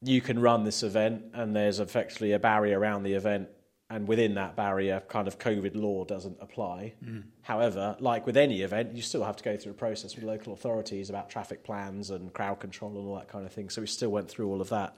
[0.03, 3.49] you can run this event, and there's effectively a barrier around the event,
[3.91, 6.95] and within that barrier, kind of COVID law doesn't apply.
[7.05, 7.25] Mm.
[7.43, 10.53] However, like with any event, you still have to go through a process with local
[10.53, 13.71] authorities about traffic plans and crowd control and all that kind of thing.
[13.71, 14.97] So we still went through all of that,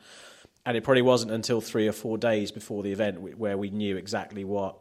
[0.67, 3.97] and it probably wasn't until three or four days before the event where we knew
[3.97, 4.77] exactly what.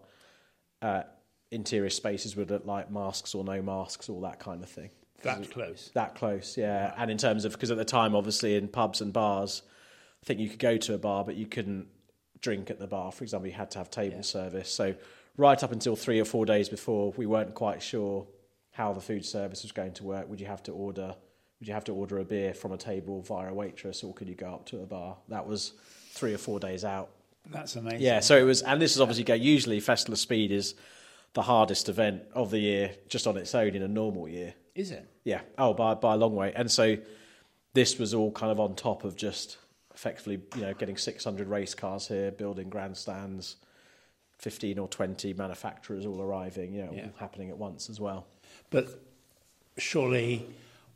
[0.82, 1.04] Uh,
[1.52, 4.90] interior spaces would look like masks or no masks, all that kind of thing.
[5.24, 5.92] That close.
[5.94, 6.94] That close, yeah.
[6.98, 9.64] And in terms of because at the time, obviously, in pubs and bars,
[10.24, 11.88] I think you could go to a bar, but you couldn't
[12.42, 13.12] drink at the bar.
[13.12, 14.22] For example, you had to have table yeah.
[14.22, 14.72] service.
[14.72, 14.96] So
[15.38, 18.28] right up until three or four days before, we weren't quite sure
[18.72, 20.30] how the food service was going to work.
[20.30, 21.16] Would you have to order?
[21.60, 24.30] Would you have to order a beer from a table via a waitress, or could
[24.30, 25.18] you go up to a bar?
[25.28, 25.74] That was
[26.12, 27.10] three or four days out.
[27.52, 28.02] That's amazing.
[28.02, 28.20] Yeah.
[28.22, 29.34] So it was, and this is obviously go.
[29.34, 30.76] Usually, Festival of Speed is
[31.34, 34.54] the hardest event of the year just on its own in a normal year.
[34.76, 35.06] Is it?
[35.24, 35.42] Yeah.
[35.58, 36.54] Oh, by by a long way.
[36.56, 36.98] And so
[37.74, 39.58] this was all kind of on top of just
[40.00, 43.58] effectively, you know, getting 600 race cars here, building grandstands,
[44.38, 47.04] 15 or 20 manufacturers all arriving, you know, yeah.
[47.04, 48.26] all happening at once as well.
[48.70, 49.04] But
[49.78, 50.48] surely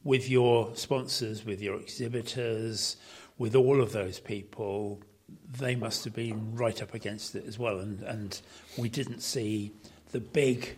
[0.05, 2.95] with your sponsors, with your exhibitors,
[3.37, 5.01] with all of those people,
[5.59, 7.79] they must have been right up against it as well.
[7.79, 8.39] And, and
[8.77, 9.73] we didn't see
[10.13, 10.77] the big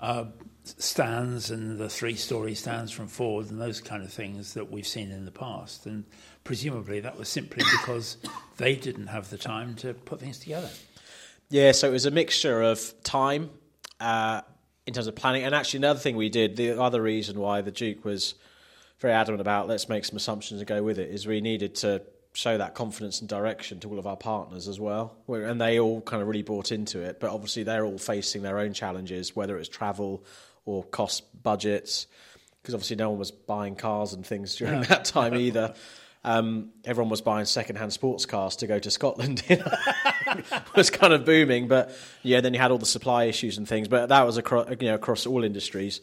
[0.00, 0.24] uh,
[0.64, 5.12] stands and the three-story stands from Ford and those kind of things that we've seen
[5.12, 5.86] in the past.
[5.86, 6.04] And
[6.44, 8.16] presumably that was simply because
[8.56, 10.70] they didn't have the time to put things together.
[11.48, 13.50] Yeah, so it was a mixture of time
[14.00, 14.40] uh,
[14.86, 15.44] in terms of planning.
[15.44, 18.34] And actually, another thing we did, the other reason why the Duke was
[19.00, 22.02] very adamant about let's make some assumptions and go with it, is we needed to
[22.34, 25.14] show that confidence and direction to all of our partners as well.
[25.28, 27.20] And they all kind of really bought into it.
[27.20, 30.24] But obviously, they're all facing their own challenges, whether it's travel
[30.64, 32.06] or cost budgets,
[32.62, 35.74] because obviously, no one was buying cars and things during that time either.
[36.24, 39.42] Um, everyone was buying second-hand sports cars to go to Scotland.
[39.48, 41.90] it was kind of booming, but
[42.22, 43.88] yeah, then you had all the supply issues and things.
[43.88, 46.00] But that was across, you know, across all industries.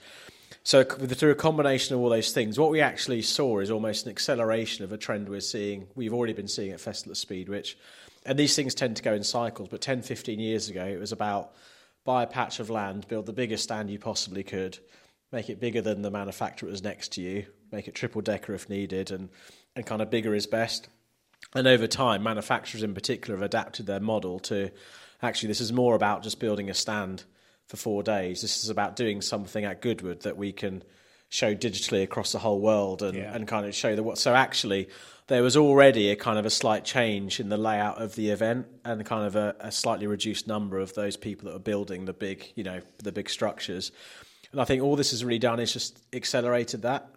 [0.63, 4.12] So through a combination of all those things, what we actually saw is almost an
[4.12, 5.88] acceleration of a trend we're seeing.
[5.95, 7.77] We've already been seeing at Festival Speed, which,
[8.25, 9.69] and these things tend to go in cycles.
[9.69, 11.53] But 10, 15 years ago, it was about
[12.03, 14.77] buy a patch of land, build the biggest stand you possibly could,
[15.32, 19.12] make it bigger than the manufacturers next to you, make it triple decker if needed,
[19.12, 19.29] and
[19.79, 20.89] and kind of bigger is best.
[21.55, 24.71] And over time, manufacturers in particular have adapted their model to
[25.21, 27.23] actually this is more about just building a stand
[27.65, 28.41] for four days.
[28.41, 30.83] This is about doing something at Goodwood that we can
[31.29, 33.33] show digitally across the whole world and, yeah.
[33.33, 34.17] and kind of show the what.
[34.17, 34.89] So actually,
[35.27, 38.67] there was already a kind of a slight change in the layout of the event
[38.83, 42.13] and kind of a, a slightly reduced number of those people that are building the
[42.13, 43.93] big, you know, the big structures.
[44.51, 47.09] And I think all this has really done is just accelerated that.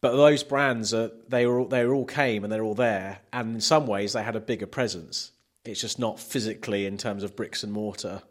[0.00, 3.60] But those brands are they were they all came and they're all there, and in
[3.60, 5.32] some ways they had a bigger presence.
[5.64, 8.22] It's just not physically in terms of bricks and mortar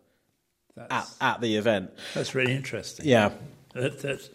[0.90, 1.92] at, at the event.
[2.14, 3.06] That's really interesting.
[3.06, 3.32] Yeah.
[3.74, 4.30] That, that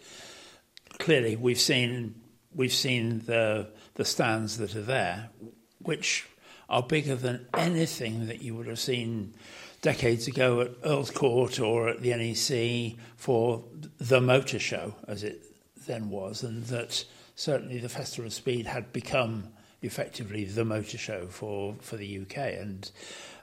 [0.99, 2.15] clearly we've seen
[2.53, 5.29] we've seen the the stands that are there,
[5.79, 6.27] which
[6.69, 9.33] are bigger than anything that you would have seen
[9.81, 13.63] decades ago at Earl's Court or at the NEC for
[13.99, 15.41] the motor show, as it
[15.85, 17.03] then was, and that
[17.35, 19.49] certainly the Festival of Speed had become
[19.81, 22.89] effectively the motor show for, for the UK, and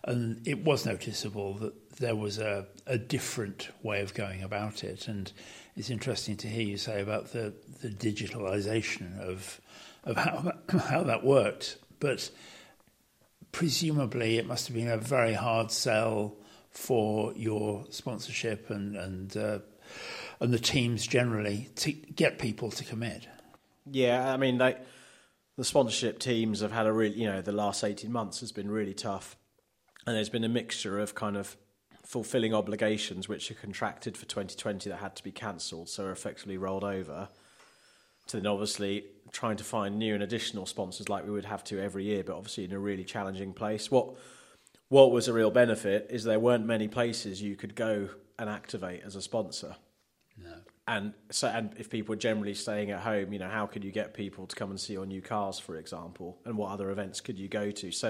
[0.05, 5.09] and it was noticeable that there was a, a different way of going about it.
[5.09, 5.31] And
[5.76, 9.61] it's interesting to hear you say about the, the digitalization of,
[10.05, 11.76] of how, how that worked.
[11.98, 12.31] But
[13.53, 16.37] presumably it must have been a very hard sell
[16.70, 19.59] for your sponsorship and, and, uh,
[20.40, 23.26] and the teams generally to get people to commit.
[23.90, 24.76] Yeah, I mean, they,
[25.57, 28.70] the sponsorship teams have had a really, you know, the last 18 months has been
[28.70, 29.37] really tough.
[30.07, 31.57] And there's been a mixture of kind of
[32.05, 36.57] fulfilling obligations which are contracted for 2020 that had to be cancelled, so are effectively
[36.57, 37.29] rolled over,
[38.26, 41.81] to then obviously trying to find new and additional sponsors like we would have to
[41.81, 43.90] every year, but obviously in a really challenging place.
[43.90, 44.14] What
[44.88, 48.09] what was a real benefit is there weren't many places you could go
[48.40, 49.76] and activate as a sponsor.
[50.90, 53.92] And so, and if people are generally staying at home, you know, how could you
[53.92, 57.20] get people to come and see your new cars, for example, and what other events
[57.20, 57.92] could you go to?
[57.92, 58.09] So,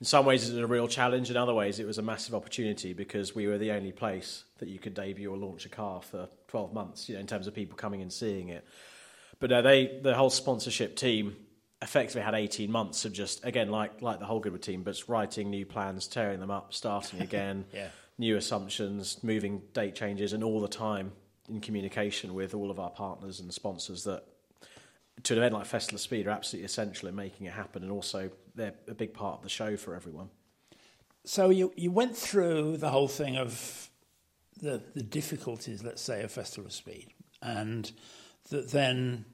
[0.00, 1.30] in some ways, it's a real challenge.
[1.30, 4.68] In other ways, it was a massive opportunity because we were the only place that
[4.68, 7.54] you could debut or launch a car for 12 months, you know, in terms of
[7.54, 8.66] people coming and seeing it.
[9.38, 11.36] But no, they, the whole sponsorship team
[11.80, 15.48] effectively had 18 months of just, again, like, like the whole Goodwood team, but writing
[15.48, 17.88] new plans, tearing them up, starting again, Yeah.
[18.18, 21.12] new assumptions, moving date changes, and all the time
[21.50, 24.24] in communication with all of our partners and sponsors that
[25.22, 27.92] to an event like Festival of Speed are absolutely essential in making it happen, and
[27.92, 30.30] also they're a big part of the show for everyone.
[31.24, 33.90] So you, you went through the whole thing of
[34.62, 37.08] the, the difficulties, let's say, of Festival of Speed,
[37.42, 37.90] and
[38.50, 39.26] that then,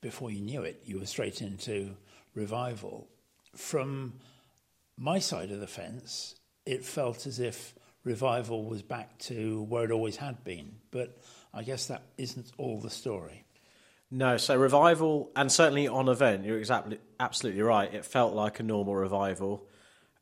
[0.00, 1.96] before you knew it, you were straight into
[2.34, 3.08] revival.
[3.54, 4.14] From
[4.98, 7.74] my side of the fence, it felt as if
[8.06, 11.18] revival was back to where it always had been, but
[11.52, 13.44] I guess that isn't all the story.
[14.10, 17.92] No, so revival, and certainly on event, you're exactly absolutely right.
[17.92, 19.66] It felt like a normal revival,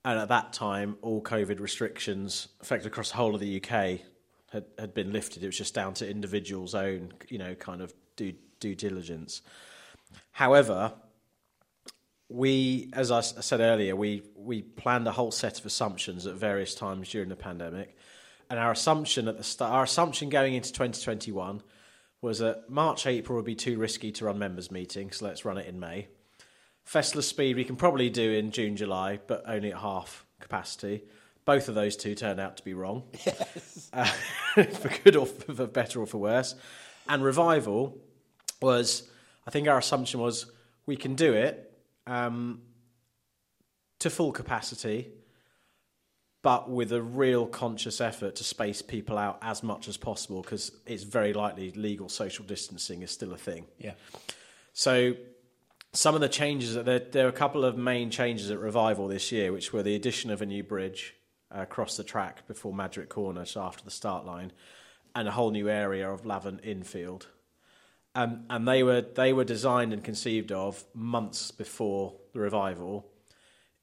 [0.03, 4.01] and at that time, all COVID restrictions, affected across the whole of the UK,
[4.51, 5.43] had, had been lifted.
[5.43, 9.43] It was just down to individuals' own, you know, kind of due due diligence.
[10.33, 10.95] However,
[12.29, 16.75] we, as I said earlier, we we planned a whole set of assumptions at various
[16.75, 17.97] times during the pandemic,
[18.51, 21.63] and our assumption at the start, our assumption going into 2021
[22.21, 25.59] was that March, April would be too risky to run members' meetings, so let's run
[25.59, 26.09] it in May.
[26.95, 31.05] Of Speed we can probably do in June, July, but only at half capacity.
[31.45, 33.05] Both of those two turned out to be wrong,
[33.93, 34.05] uh,
[34.55, 36.55] for good or for better or for worse.
[37.07, 37.99] And Revival
[38.63, 39.03] was,
[39.47, 40.47] I think our assumption was
[40.87, 41.64] we can do it
[42.07, 42.61] um,
[44.01, 45.09] to full capacity,
[46.43, 50.73] but with a real conscious effort to space people out as much as possible because
[50.87, 53.65] it's very likely legal social distancing is still a thing.
[53.79, 53.95] Yeah.
[54.75, 55.15] So
[55.95, 59.33] some of the changes there, there are a couple of main changes at Revival this
[59.33, 61.15] year, which were the addition of a new bridge
[61.55, 64.53] uh, across the track before Madgwick Corner, so after the start line,
[65.15, 67.29] and a whole new area of Lavant infield.
[68.15, 73.07] Um, and they were they were designed and conceived of months before the revival,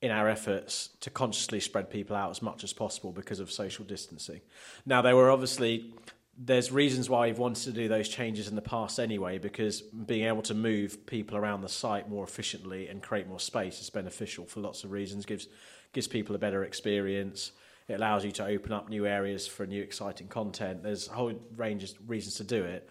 [0.02, 3.86] in our efforts to consciously spread people out as much as possible because of social
[3.86, 4.42] distancing.
[4.86, 5.94] Now there were obviously
[6.38, 10.26] there's reasons why we've wanted to do those changes in the past anyway, because being
[10.26, 14.46] able to move people around the site more efficiently and create more space is beneficial
[14.46, 15.26] for lots of reasons.
[15.26, 15.48] gives
[15.94, 17.52] gives people a better experience.
[17.88, 20.82] It allows you to open up new areas for new exciting content.
[20.84, 22.90] There's a whole range of reasons to do it.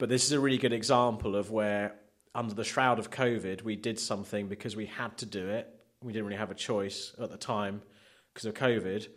[0.00, 1.94] But this is a really good example of where,
[2.34, 5.68] under the shroud of COVID, we did something because we had to do it.
[6.02, 7.82] We didn't really have a choice at the time
[8.32, 9.08] because of COVID,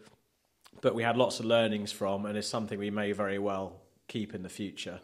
[0.82, 4.36] but we had lots of learnings from, and it's something we may very well keep
[4.36, 5.00] in the future.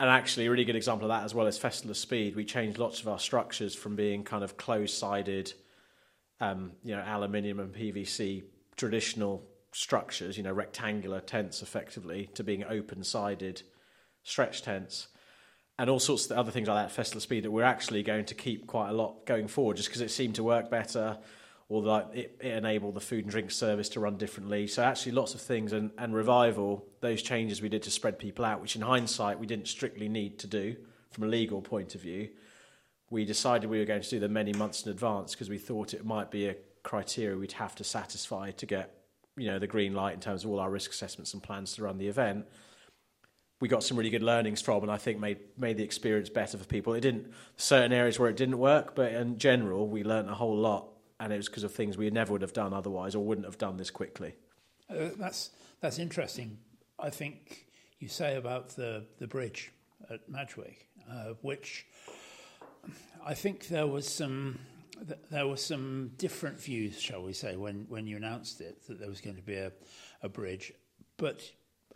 [0.00, 2.46] And actually, a really good example of that, as well as Festival of Speed, we
[2.46, 5.52] changed lots of our structures from being kind of closed-sided,
[6.40, 8.44] um, you know, aluminium and PVC
[8.76, 13.62] traditional structures, you know, rectangular tents effectively, to being open-sided
[14.22, 15.08] stretch tents,
[15.78, 16.92] and all sorts of other things like that.
[16.92, 20.00] Festival Speed that we're actually going to keep quite a lot going forward, just because
[20.00, 21.18] it seemed to work better,
[21.68, 24.66] or that it, it enabled the food and drink service to run differently.
[24.66, 26.84] So actually, lots of things and, and revival.
[27.00, 30.38] Those changes we did to spread people out, which in hindsight we didn't strictly need
[30.40, 30.76] to do
[31.10, 32.28] from a legal point of view.
[33.10, 35.92] We decided we were going to do them many months in advance because we thought
[35.92, 39.02] it might be a criteria we'd have to satisfy to get
[39.36, 41.82] you know the green light in terms of all our risk assessments and plans to
[41.82, 42.44] run the event
[43.62, 46.58] we got some really good learnings from, and I think made made the experience better
[46.58, 46.94] for people.
[46.94, 50.56] It didn't certain areas where it didn't work, but in general, we learned a whole
[50.56, 50.88] lot,
[51.20, 53.58] and it was because of things we never would have done otherwise, or wouldn't have
[53.58, 54.34] done this quickly.
[54.90, 56.58] Uh, that's that's interesting.
[56.98, 57.68] I think
[58.00, 59.70] you say about the the bridge
[60.10, 61.86] at Madgwick, uh, which
[63.24, 64.58] I think there was some
[65.30, 69.08] there were some different views, shall we say, when when you announced it that there
[69.08, 69.70] was going to be a,
[70.20, 70.72] a bridge,
[71.16, 71.48] but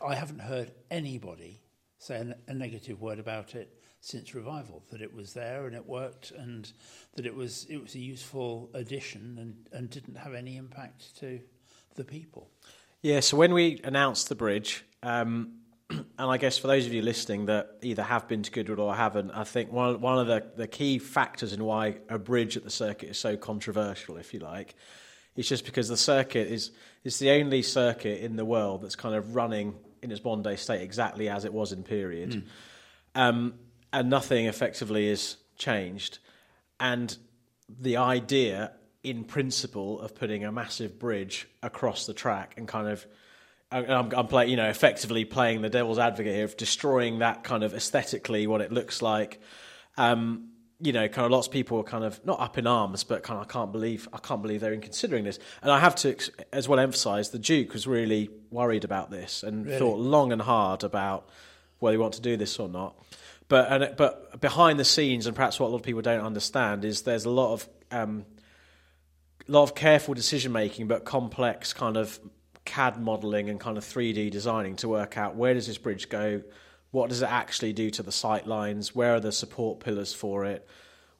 [0.04, 1.62] I haven't heard anybody
[1.98, 4.84] say a, negative word about it since revival.
[4.90, 6.70] That it was there and it worked, and
[7.14, 11.40] that it was it was a useful addition and, and didn't have any impact to
[11.94, 12.50] the people.
[13.02, 15.52] Yeah, so when we announced the bridge, um,
[15.90, 18.94] and I guess for those of you listening that either have been to Goodwood or
[18.94, 22.64] haven't, I think one one of the, the key factors in why a bridge at
[22.64, 24.74] the circuit is so controversial, if you like,
[25.36, 26.70] is just because the circuit is
[27.04, 30.56] is the only circuit in the world that's kind of running in its modern day
[30.56, 32.44] state exactly as it was in period,
[33.14, 33.54] um,
[33.92, 36.18] and nothing effectively is changed,
[36.80, 37.16] and
[37.68, 38.72] the idea
[39.02, 43.06] in principle of putting a massive bridge across the track and kind of
[43.70, 47.64] I'm, I'm playing, you know, effectively playing the devil's advocate here of destroying that kind
[47.64, 49.40] of aesthetically what it looks like.
[49.96, 50.50] Um,
[50.80, 53.22] you know, kind of lots of people are kind of not up in arms, but
[53.22, 55.38] kind of I can't believe I can't believe they're in considering this.
[55.62, 56.16] And I have to
[56.52, 59.78] as well emphasise the Duke was really worried about this and Really?
[59.78, 61.28] thought long and hard about
[61.78, 62.94] whether he want to do this or not.
[63.48, 66.84] But and but behind the scenes, and perhaps what a lot of people don't understand
[66.84, 68.26] is there's a lot of um,
[69.48, 72.18] a lot of careful decision making, but complex kind of
[72.64, 76.42] CAD modelling and kind of 3D designing to work out where does this bridge go,
[76.96, 80.46] what does it actually do to the sight lines, where are the support pillars for
[80.46, 80.66] it,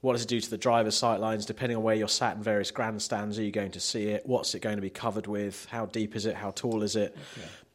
[0.01, 2.43] what does it do to the driver's sight lines, depending on where you're sat in
[2.43, 5.67] various grandstands, are you going to see it, what's it going to be covered with,
[5.71, 7.15] how deep is it, how tall is it.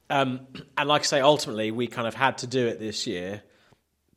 [0.09, 0.47] Um,
[0.79, 3.43] and like I say, ultimately, we kind of had to do it this year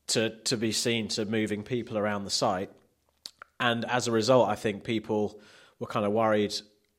[0.07, 2.71] to, to be seen to moving people around the site.
[3.61, 5.39] And as a result, I think people
[5.79, 6.55] were kind of worried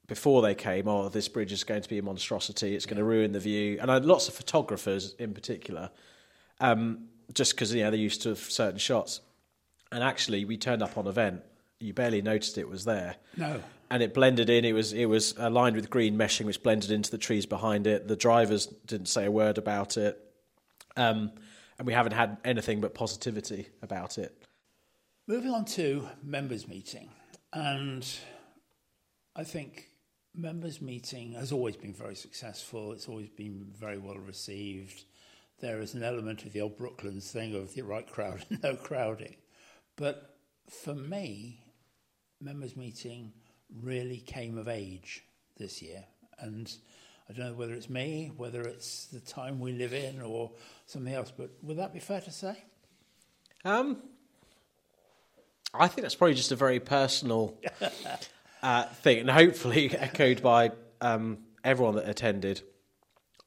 [0.05, 3.03] before they came, oh, this bridge is going to be a monstrosity, it's going to
[3.03, 3.79] ruin the view.
[3.81, 5.89] And I had lots of photographers in particular,
[6.59, 9.21] um, just because you know, they're used to have certain shots.
[9.91, 11.41] And actually, we turned up on event,
[11.79, 13.15] you barely noticed it was there.
[13.37, 13.61] No.
[13.91, 14.65] And it blended in.
[14.65, 18.07] It was it was aligned with green meshing, which blended into the trees behind it.
[18.07, 20.19] The drivers didn't say a word about it,
[20.97, 21.31] um,
[21.77, 24.35] and we haven't had anything but positivity about it.
[25.27, 27.09] Moving on to members' meeting,
[27.53, 28.05] and
[29.35, 29.89] I think
[30.33, 32.91] members' meeting has always been very successful.
[32.91, 35.03] It's always been very well received.
[35.59, 38.75] There is an element of the old Brooklands thing of the right crowd, and no
[38.75, 39.35] crowding.
[39.95, 40.37] But
[40.69, 41.63] for me,
[42.41, 43.33] members' meeting
[43.81, 45.23] really came of age
[45.57, 46.03] this year,
[46.39, 46.71] and
[47.29, 50.51] I don't know whether it's me, whether it's the time we live in, or
[50.85, 51.31] something else.
[51.35, 52.63] But would that be fair to say?
[53.63, 54.01] Um,
[55.73, 57.57] I think that's probably just a very personal
[58.63, 62.61] uh, thing, and hopefully echoed by um, everyone that attended.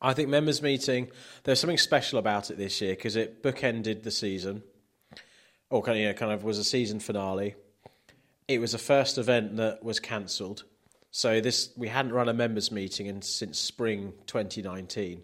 [0.00, 1.10] I think members' meeting.
[1.44, 4.62] There's something special about it this year because it bookended the season,
[5.70, 7.54] or kind of, you know, kind of was a season finale.
[8.46, 10.64] It was the first event that was cancelled,
[11.10, 15.22] so this we hadn't run a members' meeting in, since spring 2019.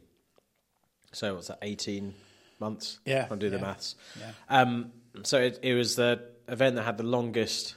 [1.13, 1.59] So what's that?
[1.63, 2.13] 18
[2.59, 2.99] months.
[3.05, 3.95] Yeah, if I do the maths.
[4.19, 4.33] yeah.
[4.49, 7.77] Um, so it, it was the event that had the longest,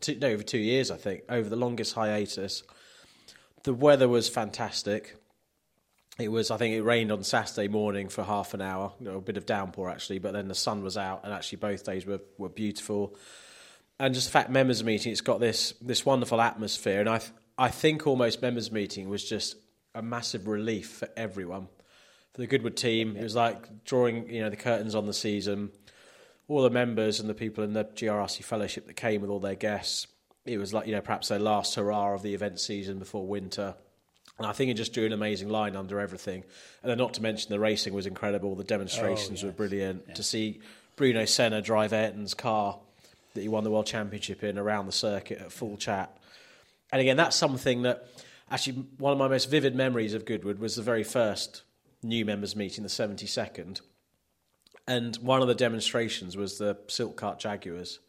[0.00, 2.62] two, no, over two years, I think, over the longest hiatus.
[3.62, 5.16] The weather was fantastic.
[6.18, 9.16] It was, I think, it rained on Saturday morning for half an hour, you know,
[9.16, 12.06] a bit of downpour actually, but then the sun was out, and actually both days
[12.06, 13.16] were, were beautiful.
[13.98, 17.20] And just the fact members meeting, it's got this this wonderful atmosphere, and I
[17.56, 19.56] I think almost members meeting was just
[19.94, 21.68] a massive relief for everyone.
[22.32, 25.70] For the Goodwood team, it was like drawing you know the curtains on the season.
[26.48, 29.54] All the members and the people in the GRRC fellowship that came with all their
[29.54, 30.08] guests,
[30.44, 33.74] it was like you know perhaps their last hurrah of the event season before winter.
[34.38, 36.42] And I think it just drew an amazing line under everything.
[36.82, 38.56] And then, not to mention, the racing was incredible.
[38.56, 39.56] The demonstrations Oh, were yes.
[39.56, 40.14] brilliant.
[40.16, 40.60] To see
[40.96, 42.78] Bruno Senna drive Ayrton's car
[43.34, 46.16] that he won the World Championship in around the circuit at full chat.
[46.92, 48.08] And again, that's something that
[48.50, 51.62] actually one of my most vivid memories of Goodwood was the very first
[52.02, 53.80] new members meeting, the 72nd.
[54.86, 58.00] And one of the demonstrations was the Silk Cut Jaguars.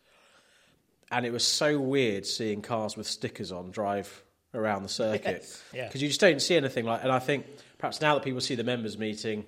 [1.11, 4.23] And it was so weird seeing cars with stickers on drive
[4.55, 5.41] around the circuit.
[5.41, 5.87] Yes, yeah.
[5.87, 7.45] Because you just don't see anything like And I think
[7.77, 9.45] perhaps now that people see the members meeting,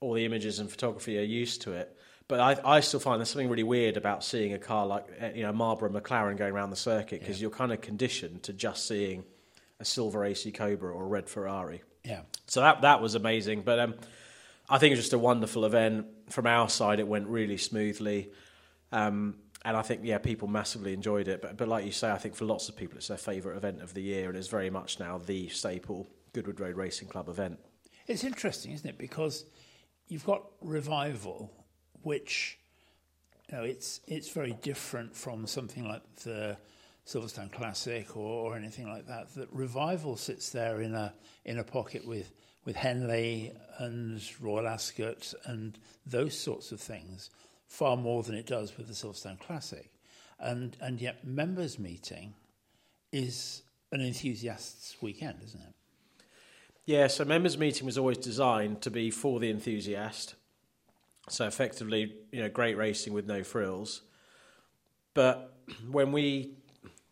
[0.00, 1.96] all the images and photography are used to it.
[2.26, 5.32] But I, I still find there's something really weird about seeing a car like eh,
[5.34, 8.88] you know Marlboro McLaren going around the circuit because you're kind of conditioned to just
[8.88, 9.24] seeing
[9.78, 11.82] a silver AC Cobra or a red Ferrari.
[12.02, 12.20] Yeah.
[12.46, 13.62] So that that was amazing.
[13.62, 13.94] But um,
[14.68, 16.06] I think it was just a wonderful event.
[16.30, 18.30] From our side, it went really smoothly.
[18.90, 21.40] Um, and I think, yeah, people massively enjoyed it.
[21.40, 23.80] But, but like you say, I think for lots of people, it's their favourite event
[23.80, 27.58] of the year and it's very much now the staple Goodwood Road Racing Club event.
[28.06, 28.98] It's interesting, isn't it?
[28.98, 29.46] Because
[30.08, 31.50] you've got revival,
[32.02, 32.58] which
[33.48, 36.56] you know it's it's very different from something like the
[37.06, 39.34] Silverstone Classic or, or anything like that.
[39.34, 41.14] That revival sits there in a
[41.46, 42.30] in a pocket with
[42.66, 47.30] with Henley and Royal Ascot and those sorts of things
[47.66, 49.90] far more than it does with the Silverstone Classic,
[50.38, 52.34] and and yet members meeting
[53.12, 53.62] is
[53.92, 55.74] an enthusiasts weekend, isn't it?
[56.86, 60.34] Yeah, so members' meeting was always designed to be for the enthusiast.
[61.28, 64.02] So effectively, you know, great racing with no frills.
[65.14, 65.54] But
[65.90, 66.56] when we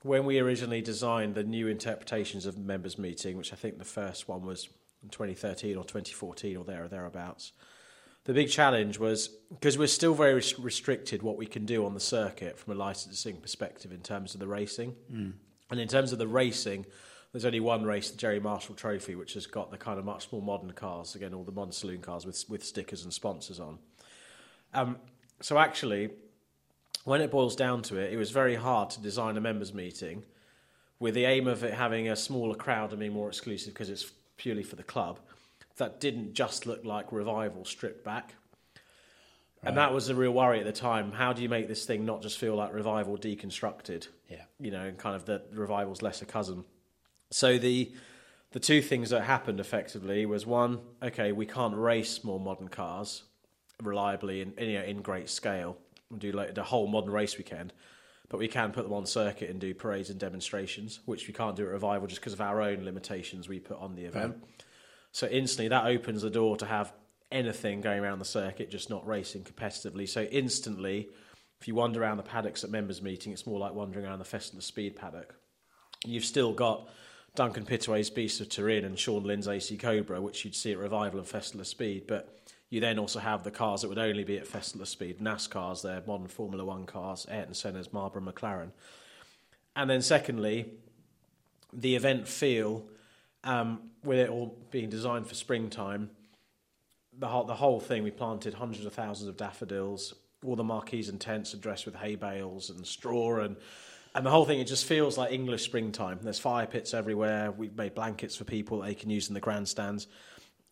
[0.03, 4.29] when we originally designed the new interpretations of members' meeting, which I think the first
[4.29, 4.69] one was
[5.03, 7.53] in 2013 or 2014 or there or thereabouts,
[8.25, 11.95] the big challenge was because we're still very res- restricted what we can do on
[11.95, 14.95] the circuit from a licensing perspective in terms of the racing.
[15.70, 16.87] And in terms of the racing,
[17.33, 20.31] there's only one race, the Gerry Marshall Trophy, which has got the kind of much
[20.31, 23.79] more modern cars, again, all the modern saloon cars with, with stickers and sponsors on.
[24.75, 24.99] Um,
[25.41, 26.11] so actually,
[27.05, 30.25] when it boils down to it, it was very hard to design a members' meeting
[31.01, 34.12] with the aim of it having a smaller crowd and being more exclusive because it's
[34.37, 35.18] purely for the club.
[35.77, 38.35] That didn't just look like revival stripped back.
[39.62, 39.68] Right.
[39.68, 41.12] And that was a real worry at the time.
[41.12, 44.09] How do you make this thing not just feel like revival deconstructed?
[44.29, 44.43] Yeah.
[44.59, 46.64] You know, and kind of the revival's lesser cousin.
[47.31, 47.93] So the
[48.53, 53.23] the two things that happened effectively was one, okay, we can't race more modern cars
[53.83, 55.79] reliably in you know, in great scale
[56.11, 57.73] and do like the whole modern race weekend,
[58.29, 61.57] but we can put them on circuit and do parades and demonstrations, which we can't
[61.57, 64.37] do at revival just because of our own limitations we put on the event.
[64.39, 64.62] Right.
[65.13, 66.93] So instantly that opens the door to have
[67.31, 70.09] anything going around the circuit, just not racing competitively.
[70.09, 71.09] So instantly,
[71.61, 74.25] if you wander around the paddocks at members' meeting, it's more like wandering around the
[74.25, 75.35] Festival Speed paddock.
[76.05, 76.89] You've still got
[77.35, 81.21] Duncan Pittaway's Beast of Turin and Shaun Lynn's AC Cobra, which you'd see at Revival
[81.21, 82.07] and Festival Speed.
[82.07, 82.37] But
[82.69, 86.03] you then also have the cars that would only be at Festival Speed, NASCARs, their
[86.07, 88.73] modern Formula One cars, Ayrton Senna's, Marlboro, McLaren.
[89.77, 90.67] And then secondly,
[91.73, 92.85] the event feel,
[93.45, 96.11] um, with it all being designed for springtime,
[97.19, 101.09] the whole, the whole thing, we planted hundreds of thousands of daffodils, all the marquees
[101.09, 103.57] and tents are dressed with hay bales and straw and
[104.15, 106.19] and the whole thing, it just feels like English springtime.
[106.23, 107.51] There's fire pits everywhere.
[107.51, 110.07] We've made blankets for people they can use in the grandstands.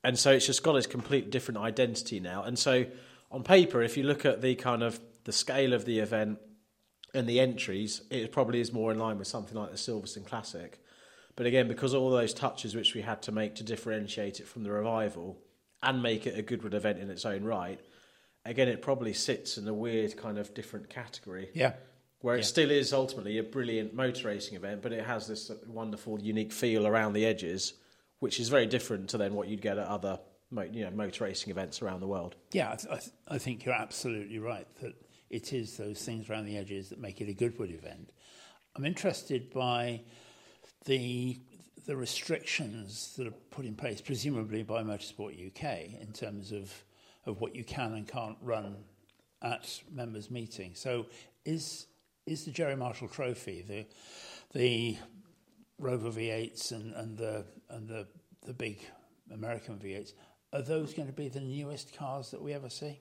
[0.04, 2.42] And so it's just got this complete different identity now.
[2.42, 2.84] And so
[3.30, 6.38] on paper, if you look at the kind of the scale of the event
[7.14, 10.78] and the entries, it probably is more in line with something like the Silverstone Classic.
[11.36, 14.48] But again, because of all those touches which we had to make to differentiate it
[14.48, 15.38] from the revival
[15.82, 17.80] and make it a Goodwood event in its own right,
[18.44, 21.50] again, it probably sits in a weird kind of different category.
[21.54, 21.72] Yeah
[22.20, 22.40] where yeah.
[22.40, 26.52] it still is ultimately a brilliant motor racing event, but it has this wonderful, unique
[26.52, 27.74] feel around the edges,
[28.18, 30.18] which is very different to then what you'd get at other
[30.72, 32.36] you know, motor racing events around the world.
[32.52, 34.94] Yeah, I, th- I, th- I think you're absolutely right that
[35.30, 38.10] it is those things around the edges that make it a Goodwood event.
[38.76, 40.02] I'm interested by
[40.84, 41.38] the
[41.86, 46.72] the restrictions that are put in place, presumably by Motorsport UK, in terms of
[47.26, 48.76] of what you can and can't run
[49.42, 50.78] at members' meetings.
[50.78, 51.06] So,
[51.44, 51.86] is
[52.26, 53.86] is the Gerry Marshall Trophy, the
[54.52, 54.98] the
[55.78, 58.06] Rover V8s and, and the and the
[58.46, 58.80] the big
[59.32, 60.12] American V8s,
[60.52, 62.98] are those going to be the newest cars that we ever see?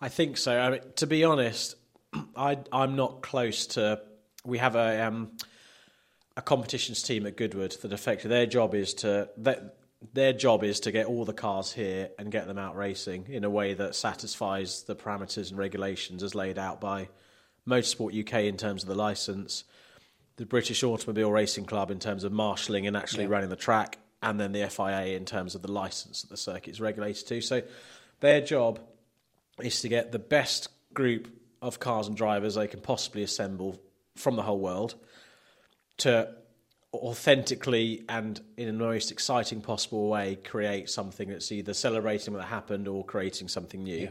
[0.00, 0.58] I think so.
[0.58, 1.74] I mean, to be honest,
[2.36, 4.00] I I'm not close to.
[4.44, 5.32] We have a um,
[6.38, 9.74] a competitions team at Goodwood that effectively their job is to that
[10.14, 13.42] their job is to get all the cars here and get them out racing in
[13.42, 17.08] a way that satisfies the parameters and regulations as laid out by
[17.66, 19.64] Motorsport UK in terms of the license,
[20.36, 23.30] the British Automobile Racing Club in terms of marshalling and actually yeah.
[23.30, 26.70] running the track, and then the FIA in terms of the license that the circuit
[26.70, 27.40] is regulated to.
[27.40, 27.62] So
[28.20, 28.78] their job
[29.60, 31.26] is to get the best group
[31.60, 33.80] of cars and drivers they can possibly assemble
[34.14, 34.94] from the whole world
[35.98, 36.34] to
[36.94, 42.88] authentically and in the most exciting possible way create something that's either celebrating what happened
[42.88, 44.04] or creating something new.
[44.04, 44.10] Yeah.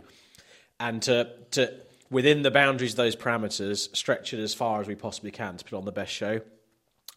[0.79, 1.73] And to to
[2.09, 5.65] within the boundaries of those parameters, stretch it as far as we possibly can to
[5.65, 6.41] put on the best show.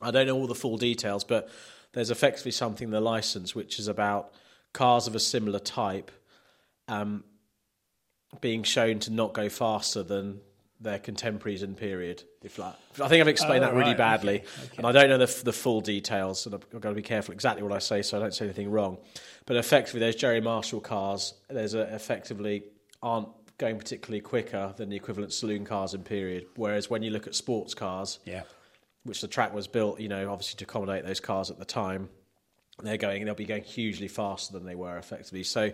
[0.00, 1.50] I don't know all the full details, but
[1.92, 4.32] there's effectively something in the license which is about
[4.72, 6.10] cars of a similar type
[6.88, 7.24] um,
[8.40, 10.40] being shown to not go faster than
[10.81, 12.22] their contemporaries in period.
[12.43, 13.99] If like, I think I've explained oh, that really right.
[13.99, 14.49] badly, okay.
[14.64, 14.76] Okay.
[14.78, 17.62] and I don't know the, the full details, and I've got to be careful exactly
[17.62, 18.99] what I say so I don't say anything wrong.
[19.47, 21.35] But effectively, there's Gerry Marshall cars.
[21.49, 22.64] There's a, effectively
[23.03, 23.28] aren't
[23.59, 26.47] going particularly quicker than the equivalent saloon cars in period.
[26.57, 28.43] Whereas when you look at sports cars, yeah.
[29.05, 32.09] which the track was built, you know, obviously to accommodate those cars at the time,
[32.83, 35.43] they're going, they'll be going hugely faster than they were effectively.
[35.43, 35.72] So,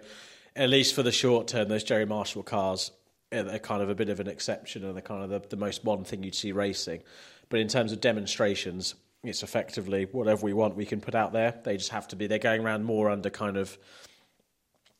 [0.56, 2.90] at least for the short term, those Gerry Marshall cars
[3.32, 5.84] are kind of a bit of an exception and they're kind of the, the most
[5.84, 7.02] modern thing you'd see racing.
[7.48, 11.54] But in terms of demonstrations, it's effectively whatever we want we can put out there.
[11.64, 13.76] They just have to be, they're going around more under kind of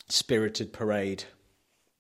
[0.09, 1.25] spirited parade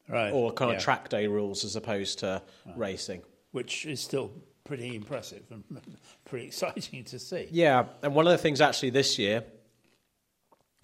[0.08, 0.32] right.
[0.32, 2.78] or kind of track day rules as opposed to right.
[2.78, 3.22] racing,
[3.52, 4.32] which is still
[4.64, 5.64] pretty impressive and
[6.24, 7.48] pretty exciting to see.
[7.50, 9.44] Yeah, and one of the things actually this year,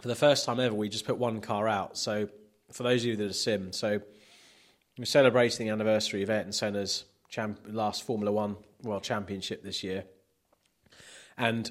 [0.01, 1.97] for the first time ever, we just put one car out.
[1.97, 2.29] So
[2.73, 4.01] for those of you that are sim, so
[4.99, 10.05] we're celebrating the anniversary of Ayrton Senna's champ- last Formula One World Championship this year,
[11.37, 11.71] and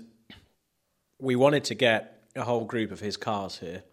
[1.19, 3.83] we wanted to get a whole group of his cars here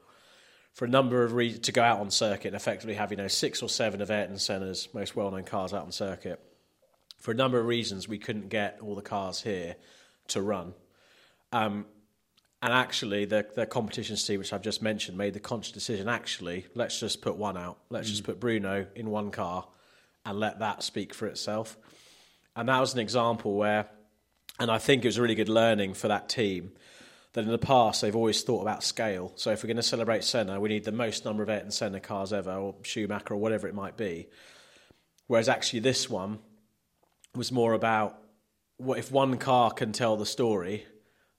[0.72, 3.28] for a number of reasons to go out on circuit and effectively have you know
[3.28, 6.40] six or seven of Ayrton Senna's most well-known cars out on circuit.
[7.18, 9.74] For a number of reasons, we couldn't get all the cars here
[10.28, 10.74] to run.
[11.52, 11.86] Um,
[12.60, 16.08] And actually, the the competitions team, which I've just mentioned, made the conscious decision.
[16.08, 17.78] Actually, let's just put one out.
[17.88, 18.26] Let's just mm.
[18.26, 19.66] put Bruno in one car,
[20.24, 21.76] and let that speak for itself.
[22.56, 23.88] And that was an example where,
[24.58, 26.72] and I think it was a really good learning for that team.
[27.34, 29.32] That in the past they've always thought about scale.
[29.36, 32.00] So if we're going to celebrate Senna, we need the most number of Ayrton Senna
[32.00, 34.28] cars ever, or Schumacher, or whatever it might be.
[35.28, 36.40] Whereas actually this one
[37.36, 38.18] was more about
[38.78, 40.86] what if one car can tell the story,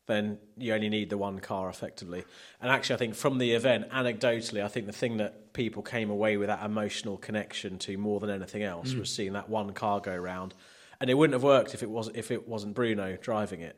[0.10, 2.26] then you only need the one car effectively.
[2.60, 6.10] And actually, I think from the event, anecdotally, I think the thing that people came
[6.10, 9.00] away with that emotional connection to more than anything else mm.
[9.00, 10.56] was seeing that one car go round.
[11.00, 13.78] And it wouldn't have worked if it was if it wasn't Bruno driving it.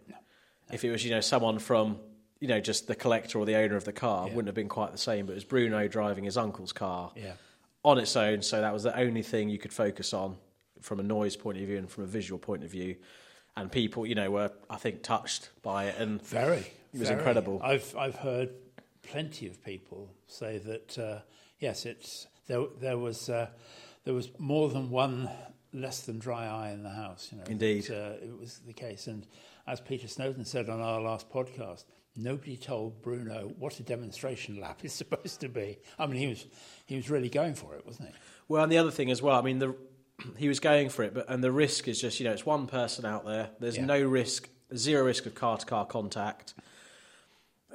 [0.72, 2.00] If it was you know someone from
[2.40, 4.70] you know just the collector or the owner of the car, it wouldn't have been
[4.70, 5.26] quite the same.
[5.26, 7.34] But it was Bruno driving his uncle's car Yeah.
[7.84, 8.42] on its own.
[8.42, 10.38] So that was the only thing you could focus on
[10.80, 12.96] from a noise point of view and from a visual point of view.
[13.58, 15.96] And people, you know, were I think touched by it.
[15.98, 16.72] And Very.
[16.94, 17.20] It was very.
[17.20, 17.62] incredible.
[17.64, 18.50] I've I've heard
[19.04, 21.20] plenty of people say that uh,
[21.60, 22.64] yes, it's there.
[22.80, 23.48] There was uh,
[24.04, 25.30] there was more than one
[25.74, 27.30] less than dry eye in the house.
[27.32, 27.90] You know, Indeed.
[27.90, 29.08] uh, it was the case.
[29.08, 29.26] And
[29.68, 31.86] as Peter Snowden said on our last podcast,
[32.16, 35.78] nobody told Bruno what a demonstration lap is supposed to be.
[35.98, 36.46] I mean, he was
[36.86, 38.16] he was really going for it, wasn't he?
[38.50, 39.76] Well, and the other thing as well, I mean, the
[40.38, 42.68] he was going for it, but and the risk is just you know it's one
[42.68, 43.50] person out there.
[43.60, 43.86] There's Yeah.
[43.86, 46.54] no risk, zero risk of car to car contact.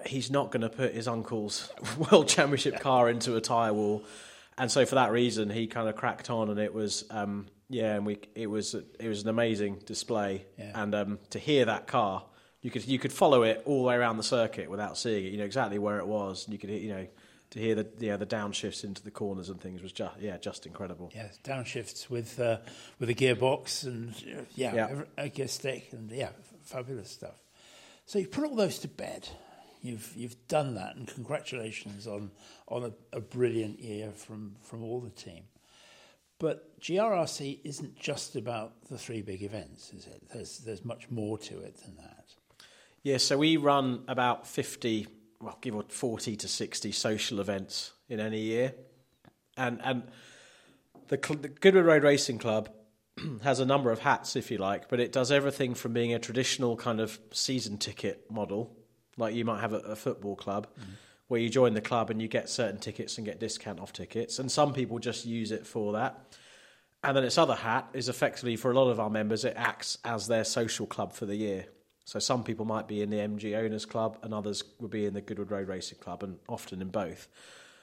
[0.05, 1.73] He's not going to put his uncle's
[2.11, 4.05] world championship car into a tyre wall,
[4.59, 7.95] and so for that reason, he kind of cracked on, and it was um, yeah,
[7.95, 10.73] and we it was it was an amazing display, Yeah.
[10.83, 12.25] and um, to hear that car.
[12.63, 15.31] You could you could follow it all the way around the circuit without seeing it.
[15.31, 16.45] You know exactly where it was.
[16.47, 17.07] And you could you know
[17.51, 20.67] to hear the yeah the downshifts into the corners and things was just yeah just
[20.67, 21.11] incredible.
[21.15, 22.59] Yeah, downshifts with uh,
[22.99, 24.15] with a gearbox and
[24.55, 24.89] yeah, Yeah.
[24.91, 26.31] every- a gear stick and yeah,
[26.63, 27.43] fabulous stuff.
[28.07, 29.29] So you put all those to bed.
[29.83, 32.31] You've you've done that, and congratulations on
[32.69, 35.45] on a, a brilliant year from from all the team.
[36.39, 40.23] But GRRC isn't just about the three big events, is it?
[40.33, 42.25] There's there's much more to it than that.
[43.03, 45.07] Yeah, so we run about 50,
[45.41, 48.75] well, give or 40 to 60 social events in any year.
[49.57, 50.05] And and
[51.09, 52.71] the, cl- the Goodwood Road Racing Club
[53.43, 56.19] has a number of hats, if you like, but it does everything from being a
[56.19, 58.77] traditional kind of season ticket model,
[59.17, 60.91] like you might have at a football club, mm-hmm.
[61.29, 64.39] where you join the club and you get certain tickets and get discount off tickets.
[64.39, 66.37] And some people just use it for that.
[67.03, 69.99] And then its other hat is effectively for a lot of our members, it acts
[70.05, 71.67] as their social club for the year.
[72.07, 75.13] So some people might be in the MG Owners Club, and others would be in
[75.13, 77.27] the Goodwood Road Racing Club, and often in both.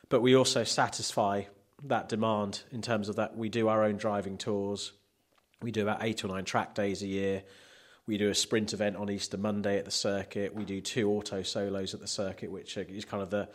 [0.07, 1.43] But we also satisfy
[1.83, 4.93] that demand in terms of that we do our own driving tours.
[5.61, 7.43] We do about eight or nine track days a year.
[8.07, 10.55] We do a sprint event on Easter Monday at the circuit.
[10.55, 13.49] We do two auto solos at the circuit, which is kind of the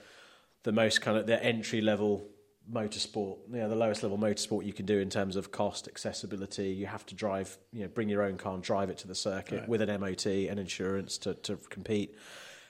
[0.64, 2.28] the most kind of the entry level
[2.72, 6.68] motorsport, you know, the lowest level motorsport you can do in terms of cost, accessibility.
[6.68, 9.14] You have to drive, you know, bring your own car and drive it to the
[9.14, 9.68] circuit Right.
[9.68, 12.14] with an MOT and insurance to, to compete.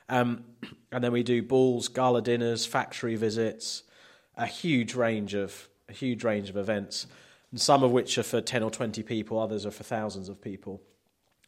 [0.09, 0.45] Um,
[0.93, 3.83] and then we do balls, gala dinners, factory visits,
[4.37, 7.07] a huge range of a huge range of events,
[7.51, 10.41] and some of which are for ten or twenty people, others are for thousands of
[10.41, 10.81] people,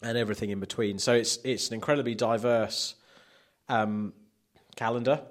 [0.03, 0.98] and everything in between.
[0.98, 2.96] So it's it's an incredibly diverse
[3.68, 4.12] um,
[4.76, 5.22] calendar.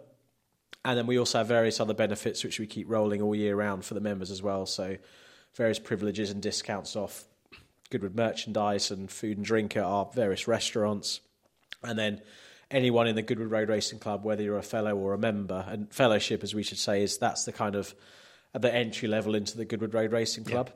[0.86, 3.84] And then we also have various other benefits which we keep rolling all year round
[3.84, 4.66] for the members as well.
[4.66, 4.98] So
[5.56, 7.26] various privileges and discounts off
[7.90, 11.20] Goodwood merchandise and food and drink at our various restaurants.
[11.84, 12.22] And then
[12.72, 15.92] anyone in the Goodwood Road Racing Club, whether you're a fellow or a member, and
[15.92, 17.94] fellowship, as we should say, is that's the kind of
[18.54, 20.72] at the entry level into the Goodwood Road Racing Club.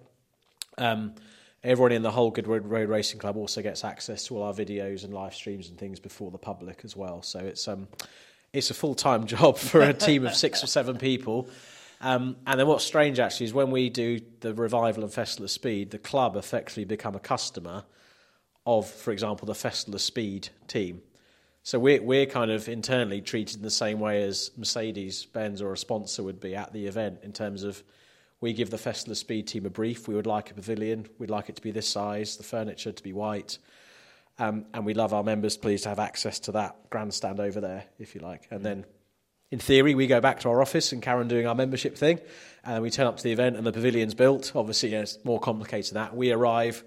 [0.78, 1.14] Um,
[1.64, 5.04] everyone in the whole Goodwood Road Racing Club also gets access to all our videos
[5.04, 7.22] and live streams and things before the public as well.
[7.22, 7.88] So it's um,
[8.54, 11.49] it's a full time job for a team of six or seven people.
[11.99, 15.51] Um, and then what's strange actually is when we do the revival and Festival of
[15.51, 17.86] Speed, the club effectively become a customer
[18.66, 21.01] of, for example, the Festival of Speed team.
[21.64, 25.72] So we're we're kind of internally treated in the same way as Mercedes Benz or
[25.72, 27.82] a sponsor would be at the event in terms of
[28.41, 30.06] we give the Festival of Speed team a brief.
[30.06, 31.08] We would like a pavilion.
[31.20, 33.58] We'd like it to be this size, the furniture to be white,
[34.39, 37.86] um, and we love our members, please, to have access to that grandstand over there,
[37.99, 38.47] if you like.
[38.49, 38.86] And then,
[39.51, 42.19] in theory, we go back to our office and Karen doing our membership thing,
[42.63, 44.51] and we turn up to the event and the pavilion's built.
[44.55, 46.15] Obviously, you know, it's more complicated than that.
[46.15, 46.84] We arrive,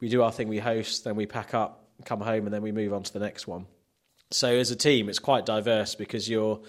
[0.00, 2.72] we do our thing, we host, then we pack up, come home, and then we
[2.72, 3.66] move on to the next one.
[4.30, 6.60] So as a team, it's quite diverse because you're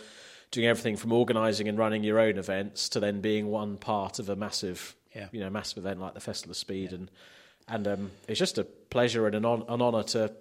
[0.52, 4.30] doing everything from organising and running your own events to then being one part of
[4.30, 5.28] a massive, Yeah.
[5.32, 7.12] you know, massive event like the Festival of Speed, and
[7.68, 10.34] and um, it's just a pleasure and an, on, an honour to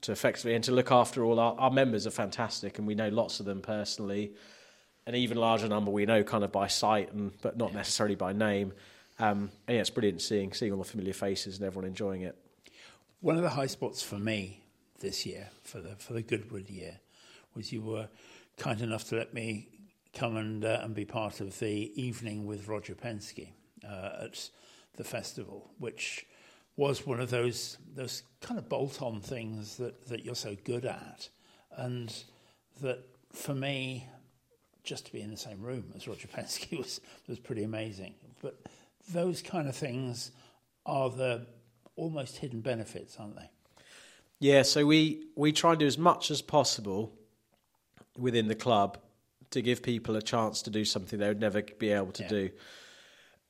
[0.00, 3.08] to effectively and to look after all our, our members are fantastic, and we know
[3.08, 4.32] lots of them personally.
[5.04, 8.32] An even larger number we know kind of by sight, and but not necessarily by
[8.32, 8.72] name.
[9.18, 12.36] Um, and yeah, it's brilliant seeing seeing all the familiar faces and everyone enjoying it.
[13.20, 14.62] One of the high spots for me
[15.00, 17.00] this year, for the for the Goodwood year,
[17.54, 18.08] was you were
[18.56, 19.68] kind enough to let me
[20.14, 23.48] come and uh, and be part of the evening with Roger Penske
[23.86, 24.50] uh, at
[24.96, 26.26] the festival, which
[26.76, 30.84] was one of those those kind of bolt on things that, that you're so good
[30.84, 31.28] at,
[31.76, 32.24] and
[32.80, 34.06] that for me,
[34.82, 38.14] just to be in the same room as Roger Penske was was pretty amazing.
[38.40, 38.60] But
[39.10, 40.32] those kind of things
[40.86, 41.46] are the
[41.96, 43.50] almost hidden benefits, aren't they?
[44.38, 47.12] Yeah, so we we try and do as much as possible
[48.18, 48.98] within the club
[49.50, 52.28] to give people a chance to do something they would never be able to yeah.
[52.28, 52.50] do.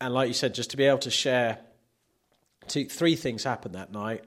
[0.01, 1.61] And like you said, just to be able to share
[2.73, 4.25] two, three things happened that night.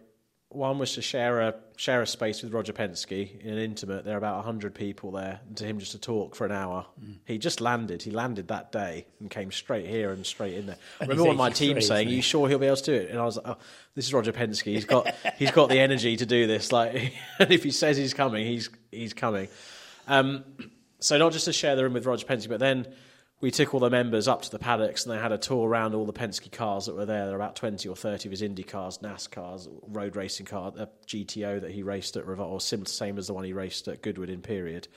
[0.50, 4.06] One was to share a share a space with Roger Penske in an intimate.
[4.06, 6.86] There are about hundred people there, and to him just to talk for an hour.
[7.04, 7.18] Mm.
[7.26, 8.04] He just landed.
[8.04, 10.78] He landed that day and came straight here and straight in there.
[11.02, 12.94] I remember one of my team saying, "Are you sure he'll be able to do
[12.94, 13.58] it?" And I was like, "Oh,
[13.96, 14.72] this is Roger Penske.
[14.72, 16.72] He's got he's got the energy to do this.
[16.72, 19.50] Like, and if he says he's coming, he's he's coming."
[20.08, 20.46] Um,
[21.00, 22.88] so not just to share the room with Roger Penske, but then
[23.42, 25.94] we took all the members up to the paddocks and they had a tour around
[25.94, 27.26] all the Penske cars that were there.
[27.26, 30.88] There were about 20 or 30 of his Indy cars, NASCARs, road racing car, a
[31.06, 34.02] GTO that he raced at Revolve, or similar, same as the one he raced at
[34.02, 34.88] Goodwood in period.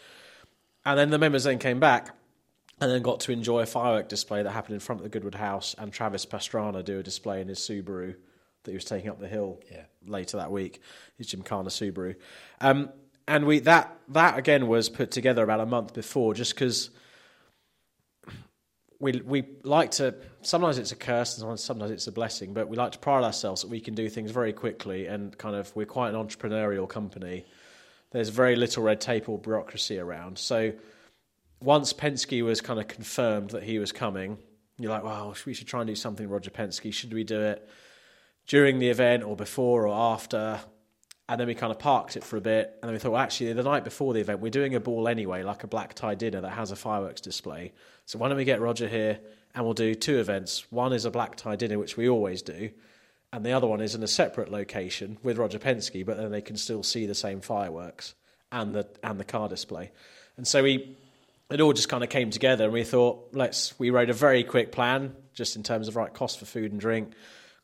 [0.84, 2.14] And then the members then came back
[2.80, 5.34] and then got to enjoy a firework display that happened in front of the Goodwood
[5.34, 8.14] house and Travis Pastrana do a display in his Subaru
[8.62, 9.82] that he was taking up the hill yeah.
[10.07, 10.80] later that week,
[11.16, 12.14] his Gymkhana Subaru.
[12.61, 12.91] Um,
[13.26, 16.91] and we that that again was put together about a month before just because–
[19.01, 22.76] we we like to sometimes it's a curse and sometimes it's a blessing, but we
[22.76, 25.86] like to pride ourselves that we can do things very quickly and kind of we're
[25.86, 27.46] quite an entrepreneurial company.
[28.11, 30.38] There's very little red tape or bureaucracy around.
[30.38, 30.72] So
[31.61, 34.38] once Penske was kind of confirmed that he was coming,
[34.78, 36.92] you're like, well, we should try and do something, Roger Penske.
[36.92, 37.68] Should we do it
[38.46, 40.61] during the event or before or after?
[41.28, 42.78] And then we kind of parked it for a bit.
[42.80, 45.08] And then we thought, well, actually, the night before the event, we're doing a ball
[45.08, 47.72] anyway, like a black tie dinner that has a fireworks display.
[48.06, 49.18] So why don't we get Roger here
[49.54, 50.64] and we'll do two events?
[50.70, 52.70] One is a black tie dinner, which we always do.
[53.30, 56.40] And the other one is in a separate location with Roger Penske, but then they
[56.40, 58.14] can still see the same fireworks
[58.50, 59.90] and the and the car display.
[60.38, 60.96] And so we
[61.50, 64.44] it all just kind of came together and we thought, let's we wrote a very
[64.44, 67.12] quick plan, just in terms of right cost for food and drink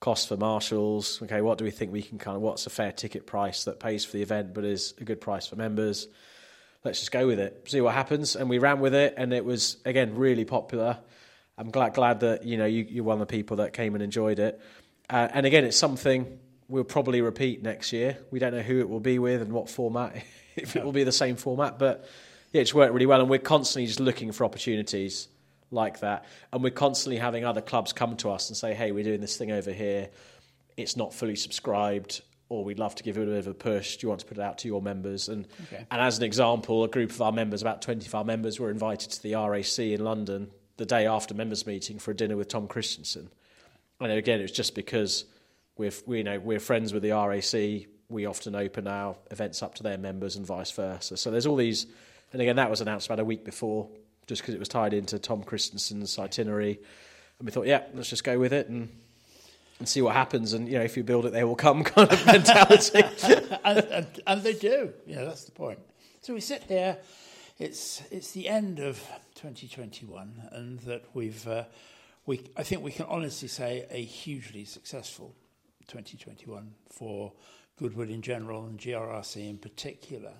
[0.04, 1.22] cost for marshals.
[1.22, 3.80] Okay, what do we think we can kind of what's a fair ticket price that
[3.80, 6.08] pays for the event but is a good price for members?
[6.84, 8.36] Let's just go with it, see what happens.
[8.36, 10.98] And we ran with it, and it was again really popular.
[11.56, 14.04] I'm glad glad that you know you, you're one of the people that came and
[14.04, 14.60] enjoyed it.
[15.08, 16.38] Uh, and again, it's something
[16.68, 18.18] we'll probably repeat next year.
[18.30, 20.22] We don't know who it will be with and what format,
[20.56, 22.06] if it will be the same format, but
[22.52, 25.28] yeah, it's worked really well, and we're constantly just looking for opportunities
[25.70, 26.24] like that.
[26.52, 29.36] And we're constantly having other clubs come to us and say, hey, we're doing this
[29.36, 30.08] thing over here.
[30.76, 33.96] It's not fully subscribed, or we'd love to give it a bit of a push.
[33.96, 35.28] Do you want to put it out to your members?
[35.28, 35.86] And, okay.
[35.90, 38.70] and as an example, a group of our members, about 20 of our members, were
[38.70, 42.48] invited to the RAC in London the day after members' meeting for a dinner with
[42.48, 43.28] Tom Kristensen.
[44.00, 45.24] And again, it was just because
[45.76, 47.88] we're, we, you know, we're friends with the RAC.
[48.08, 51.16] We often open our events up to their members and vice versa.
[51.16, 51.86] So there's all these,
[52.32, 53.88] and again, that was announced about a week before
[54.26, 56.78] just because it was tied into Tom Kristensen's itinerary.
[57.38, 58.88] And we thought, yeah, let's just go with it and
[59.78, 60.52] and see what happens.
[60.52, 63.02] And you know, if you build it, they will come kind of mentality.
[63.64, 64.92] and, and, and, they do.
[65.06, 65.78] Yeah, that's the point.
[66.20, 66.98] So we sit here.
[67.58, 68.98] It's it's the end of
[69.36, 71.64] 2021, and that we've uh,
[72.26, 75.34] we I think we can honestly say a hugely successful
[75.86, 77.32] 2021 for
[77.76, 80.32] Goodwood in general and GRRC in particular.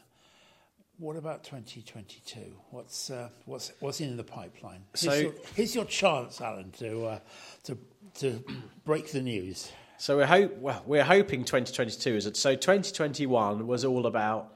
[0.99, 2.41] What about 2022?
[2.71, 4.85] What's uh, what's what's in the pipeline?
[4.95, 7.19] So here's your, here's your chance, Alan, to uh,
[7.65, 7.79] to
[8.21, 8.45] to
[8.85, 9.73] break the news.
[9.99, 12.37] So we're hope well, we're hoping 2022 is it.
[12.37, 14.55] So 2021 was all about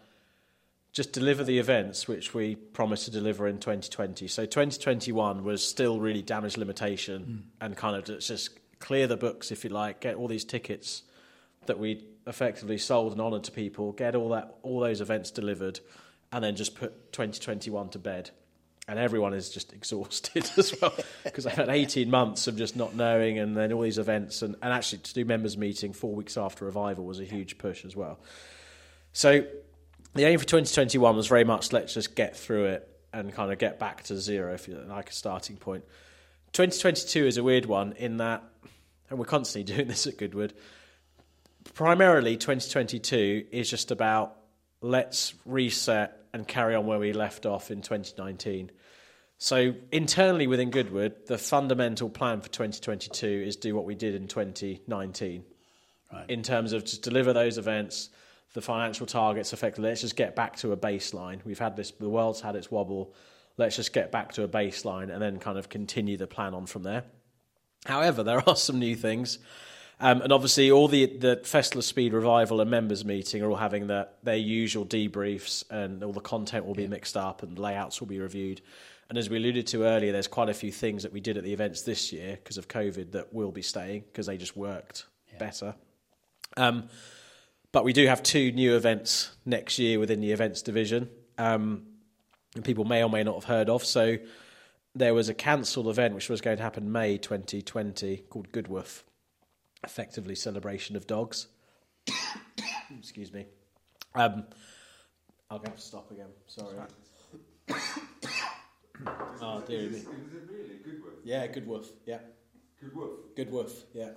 [0.93, 4.29] just deliver the events which we promised to deliver in 2020.
[4.29, 7.65] So 2021 was still really damage limitation mm.
[7.65, 11.03] and kind of just clear the books, if you like, get all these tickets
[11.67, 15.81] that we effectively sold and honoured to people, get all that all those events delivered
[16.33, 18.31] and then just put 2021 to bed.
[18.87, 22.95] And everyone is just exhausted as well because I've had 18 months of just not
[22.95, 26.37] knowing, and then all these events, and, and actually to do members' meeting four weeks
[26.37, 28.19] after revival was a huge push as well.
[29.13, 29.47] So
[30.15, 33.59] the aim for 2021 was very much let's just get through it and kind of
[33.59, 35.85] get back to zero, if you like a starting point.
[36.53, 38.43] 2022 is a weird one in that,
[39.11, 40.55] and we're constantly doing this at Goodwood.
[41.75, 44.38] Primarily, 2022 is just about
[44.81, 48.71] let's reset and carry on where we left off in 2019.
[49.39, 54.27] So internally within Goodwood, the fundamental plan for 2022 is do what we did in
[54.27, 55.45] 2019.
[56.13, 56.31] Right.
[56.31, 58.11] In terms of just deliver those events,
[58.55, 61.45] the financial targets effectively, let's just get back to a baseline.
[61.45, 63.15] We've had this, the world's had its wobble.
[63.57, 66.67] Let's just get back to a baseline and then kind of continue the plan on
[66.67, 67.05] from there.
[67.85, 69.39] However, there are some new things.
[70.01, 73.57] Um, and obviously, all the the Festival of Speed revival and members meeting are all
[73.57, 78.01] having the, their usual debriefs, and all the content will be mixed up, and layouts
[78.01, 78.61] will be reviewed.
[79.09, 81.45] And as we alluded to earlier, there's quite a few things that we did at
[81.45, 85.07] the events this year because of COVID that will be staying because they just worked
[85.33, 85.39] yeah.
[85.39, 85.75] better.
[86.57, 86.89] Um,
[87.73, 91.87] but we do have two new events next year within the events division, um,
[92.55, 93.85] and people may or may not have heard of.
[93.85, 94.19] So
[94.95, 99.03] there was a cancelled event which was going to happen May 2020 called Goodwoof,
[99.85, 101.49] effectively celebration of dogs.
[102.99, 103.47] Excuse me.
[104.15, 104.45] Um,
[105.51, 106.29] I'll have to stop again.
[106.47, 106.77] Sorry.
[109.41, 109.97] oh dear me.
[109.99, 110.11] Is it
[110.51, 111.21] really Goodwoof?
[111.25, 111.87] Yeah, Goodwoof.
[112.07, 112.19] Yeah.
[112.83, 113.11] Goodwoof.
[113.37, 113.73] Goodwoof.
[113.93, 114.11] Yeah.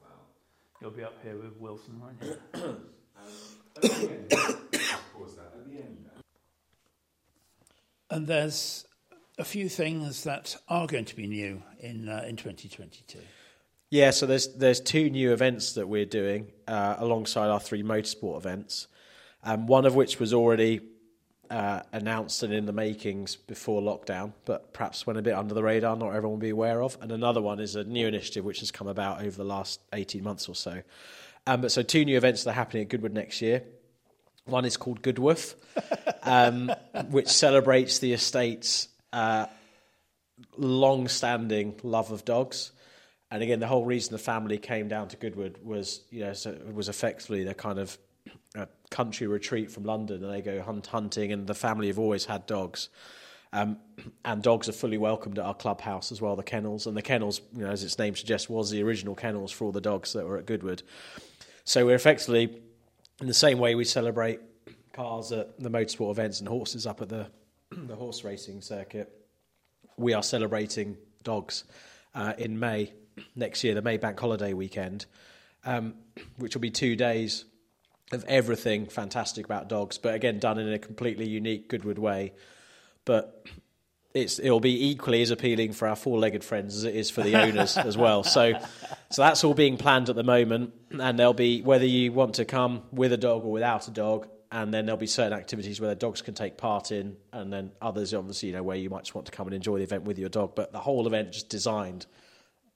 [0.00, 0.08] Wow.
[0.80, 2.36] You'll be up here with Wilson, won't you?
[8.12, 8.84] And there's
[9.38, 13.18] a few things that are going to be new in uh, in 2022.
[13.92, 18.38] Yeah, so there's there's two new events that we're doing uh, alongside our three motorsport
[18.38, 18.86] events.
[19.44, 20.80] Um, one of which was already
[21.50, 25.62] uh, announced and in the makings before lockdown, but perhaps went a bit under the
[25.62, 26.96] radar, not everyone will be aware of.
[27.02, 30.24] And another one is a new initiative which has come about over the last 18
[30.24, 30.80] months or so.
[31.46, 33.62] Um, but so two new events that are happening at Goodwood next year.
[34.46, 35.54] One is called Goodwoof,
[36.22, 36.72] um,
[37.10, 39.48] which celebrates the estate's uh,
[40.56, 42.72] long-standing love of dogs.
[43.32, 46.50] And again, the whole reason the family came down to Goodwood was, you know, so
[46.50, 47.96] it was effectively the kind of
[48.54, 52.26] a country retreat from London and they go hunt hunting, and the family have always
[52.26, 52.90] had dogs.
[53.54, 53.78] Um,
[54.22, 56.86] and dogs are fully welcomed at our clubhouse as well, the kennels.
[56.86, 59.72] And the kennels, you know, as its name suggests, was the original kennels for all
[59.72, 60.82] the dogs that were at Goodwood.
[61.64, 62.60] So we're effectively,
[63.22, 64.40] in the same way we celebrate
[64.92, 67.28] cars at the motorsport events and horses up at the,
[67.70, 69.10] the horse racing circuit,
[69.96, 71.64] we are celebrating dogs
[72.14, 72.92] uh, in May
[73.34, 75.06] next year, the May Bank Holiday weekend,
[75.64, 75.94] um,
[76.36, 77.44] which will be two days
[78.12, 82.32] of everything fantastic about dogs, but again done in a completely unique Goodwood way.
[83.04, 83.46] But
[84.14, 87.34] it's it'll be equally as appealing for our four-legged friends as it is for the
[87.36, 88.22] owners as well.
[88.32, 88.54] So,
[89.10, 92.44] so that's all being planned at the moment, and there'll be whether you want to
[92.44, 95.90] come with a dog or without a dog, and then there'll be certain activities where
[95.90, 99.04] the dogs can take part in, and then others obviously you know where you might
[99.04, 100.54] just want to come and enjoy the event with your dog.
[100.54, 102.06] But the whole event just designed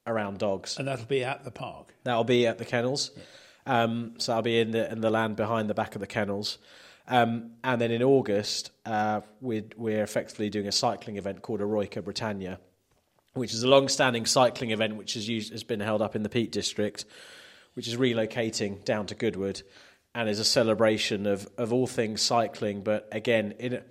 [0.07, 1.95] around dogs, and that'll be at the park.
[2.05, 3.11] That'll be at the kennels.
[3.17, 3.83] Yeah.
[3.83, 6.59] Um, so I'll be in the in the land behind the back of the kennels.
[7.09, 12.03] Um, and then in August, uh, we're, we're effectively doing a cycling event called Eroica
[12.03, 12.59] Britannia,
[13.35, 16.29] which is a long-standing cycling event which is used, has been held up in the
[16.29, 17.05] Peak District,
[17.75, 19.63] which is relocating down to Goodwood,
[20.17, 22.83] and is a celebration of, of all things cycling.
[22.83, 23.83] But again, in,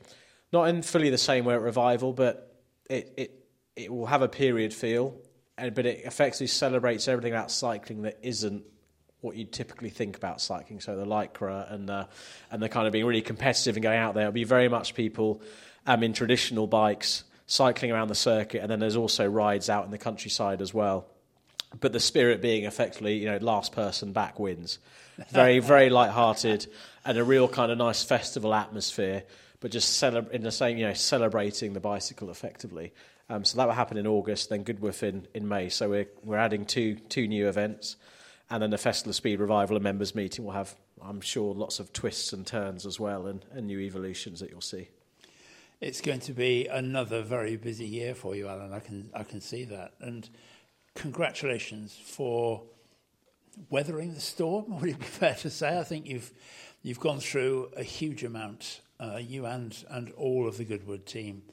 [0.52, 2.54] not in fully the same way at Revival, but
[2.90, 3.46] it, it
[3.76, 5.16] it will have a period feel,
[5.58, 8.64] and but it effectively celebrates everything about cycling that isn't
[9.22, 10.80] what you'd typically think about cycling.
[10.80, 12.08] So the lycra and the
[12.52, 14.24] and the kind of being really competitive and going out there.
[14.24, 15.42] It'll be very much people
[15.86, 19.92] um, in traditional bikes cycling around the circuit, and then there's also rides out in
[19.92, 21.08] the countryside as well.
[21.80, 24.80] But the spirit being effectively, you know, last person back wins.
[25.30, 26.68] Very, very light-hearted
[27.06, 29.24] and a real kind of nice festival atmosphere.
[29.60, 32.94] But just celeb- in the same, you know, celebrating the bicycle effectively.
[33.30, 35.70] Um, so that will happen in August, then Goodwoof in, in May.
[35.70, 37.96] So we're we're adding two two new events
[38.50, 41.80] and then the Festival of Speed Revival and members meeting will have, I'm sure, lots
[41.80, 44.90] of twists and turns as well and, and new evolutions that you'll see.
[45.82, 48.72] It's going to be another very busy year for you, Alan.
[48.72, 50.28] I can I can see that, and
[50.96, 52.64] congratulations for
[53.70, 54.80] weathering the storm.
[54.80, 55.78] Would it be fair to say?
[55.78, 56.32] I think you've
[56.82, 61.44] you've gone through a huge amount, uh, you and and all of the Goodwood team,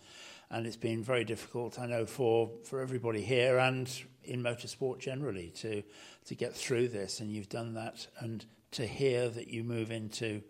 [0.53, 1.79] and it's been very difficult.
[1.79, 3.91] I know for for everybody here and
[4.25, 5.83] in motorsport generally to
[6.27, 8.07] to get through this, and you've done that.
[8.21, 10.43] And to hear that you move into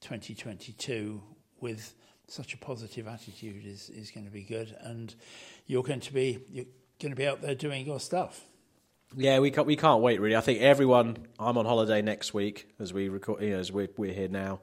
[0.00, 1.22] 2022
[1.60, 1.94] with
[2.28, 4.74] such a positive attitude is, is going to be good.
[4.80, 5.14] And
[5.66, 6.66] you're going to be you're
[7.00, 8.44] going to be out there doing your stuff.
[9.16, 10.36] Yeah, we can't we can't wait really.
[10.36, 11.16] I think everyone.
[11.38, 13.42] I'm on holiday next week as we record.
[13.42, 14.60] You know, as we're we're here now.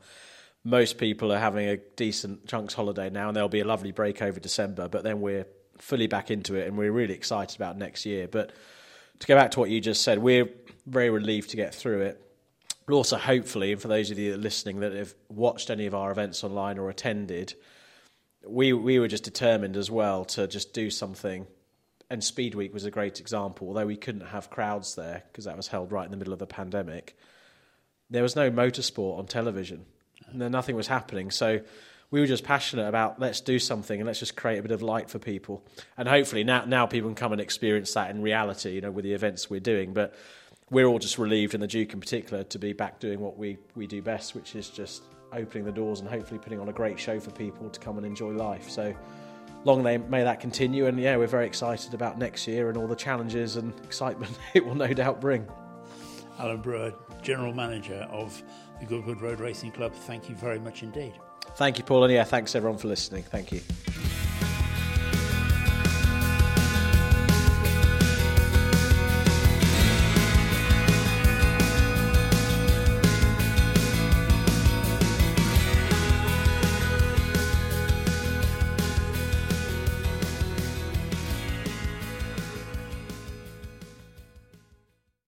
[0.66, 4.22] Most people are having a decent chunks holiday now, and there'll be a lovely break
[4.22, 4.88] over December.
[4.88, 5.46] But then we're
[5.78, 8.28] fully back into it, and we're really excited about next year.
[8.28, 8.54] But
[9.20, 10.50] to go back to what you just said, we're
[10.86, 12.20] very relieved to get through it.
[12.86, 15.86] But also, hopefully, and for those of you that are listening that have watched any
[15.86, 17.54] of our events online or attended,
[18.46, 21.48] we we were just determined as well to just do something.
[22.10, 23.68] And Speed Week was a great example.
[23.68, 26.40] Although we couldn't have crowds there because that was held right in the middle of
[26.40, 27.18] the pandemic,
[28.10, 29.86] there was no motorsport on television.
[30.34, 31.32] No, nothing was happening.
[31.32, 31.62] So
[32.12, 34.82] we were just passionate about let's do something and let's just create a bit of
[34.82, 35.64] light for people.
[35.98, 39.04] And hopefully now now people can come and experience that in reality, you know, with
[39.04, 39.94] the events we're doing.
[39.94, 40.16] But
[40.70, 43.58] we're all just relieved, and the Duke in particular, to be back doing what we,
[43.76, 47.00] we do best, which is just opening the doors and hopefully putting on a great
[47.00, 48.70] show for people to come and enjoy life.
[48.70, 48.94] So
[49.66, 52.88] long may, may that continue, and yeah, we're very excited about next year and all
[52.88, 55.48] the challenges and excitement it will no doubt bring.
[56.40, 58.42] Alan Brewer, General Manager of
[58.84, 61.14] the Goodwood Road Racing Club, thank you very much indeed.
[61.56, 63.24] Thank you, Paul, and yeah, thanks everyone for listening.
[63.24, 63.62] Thank you.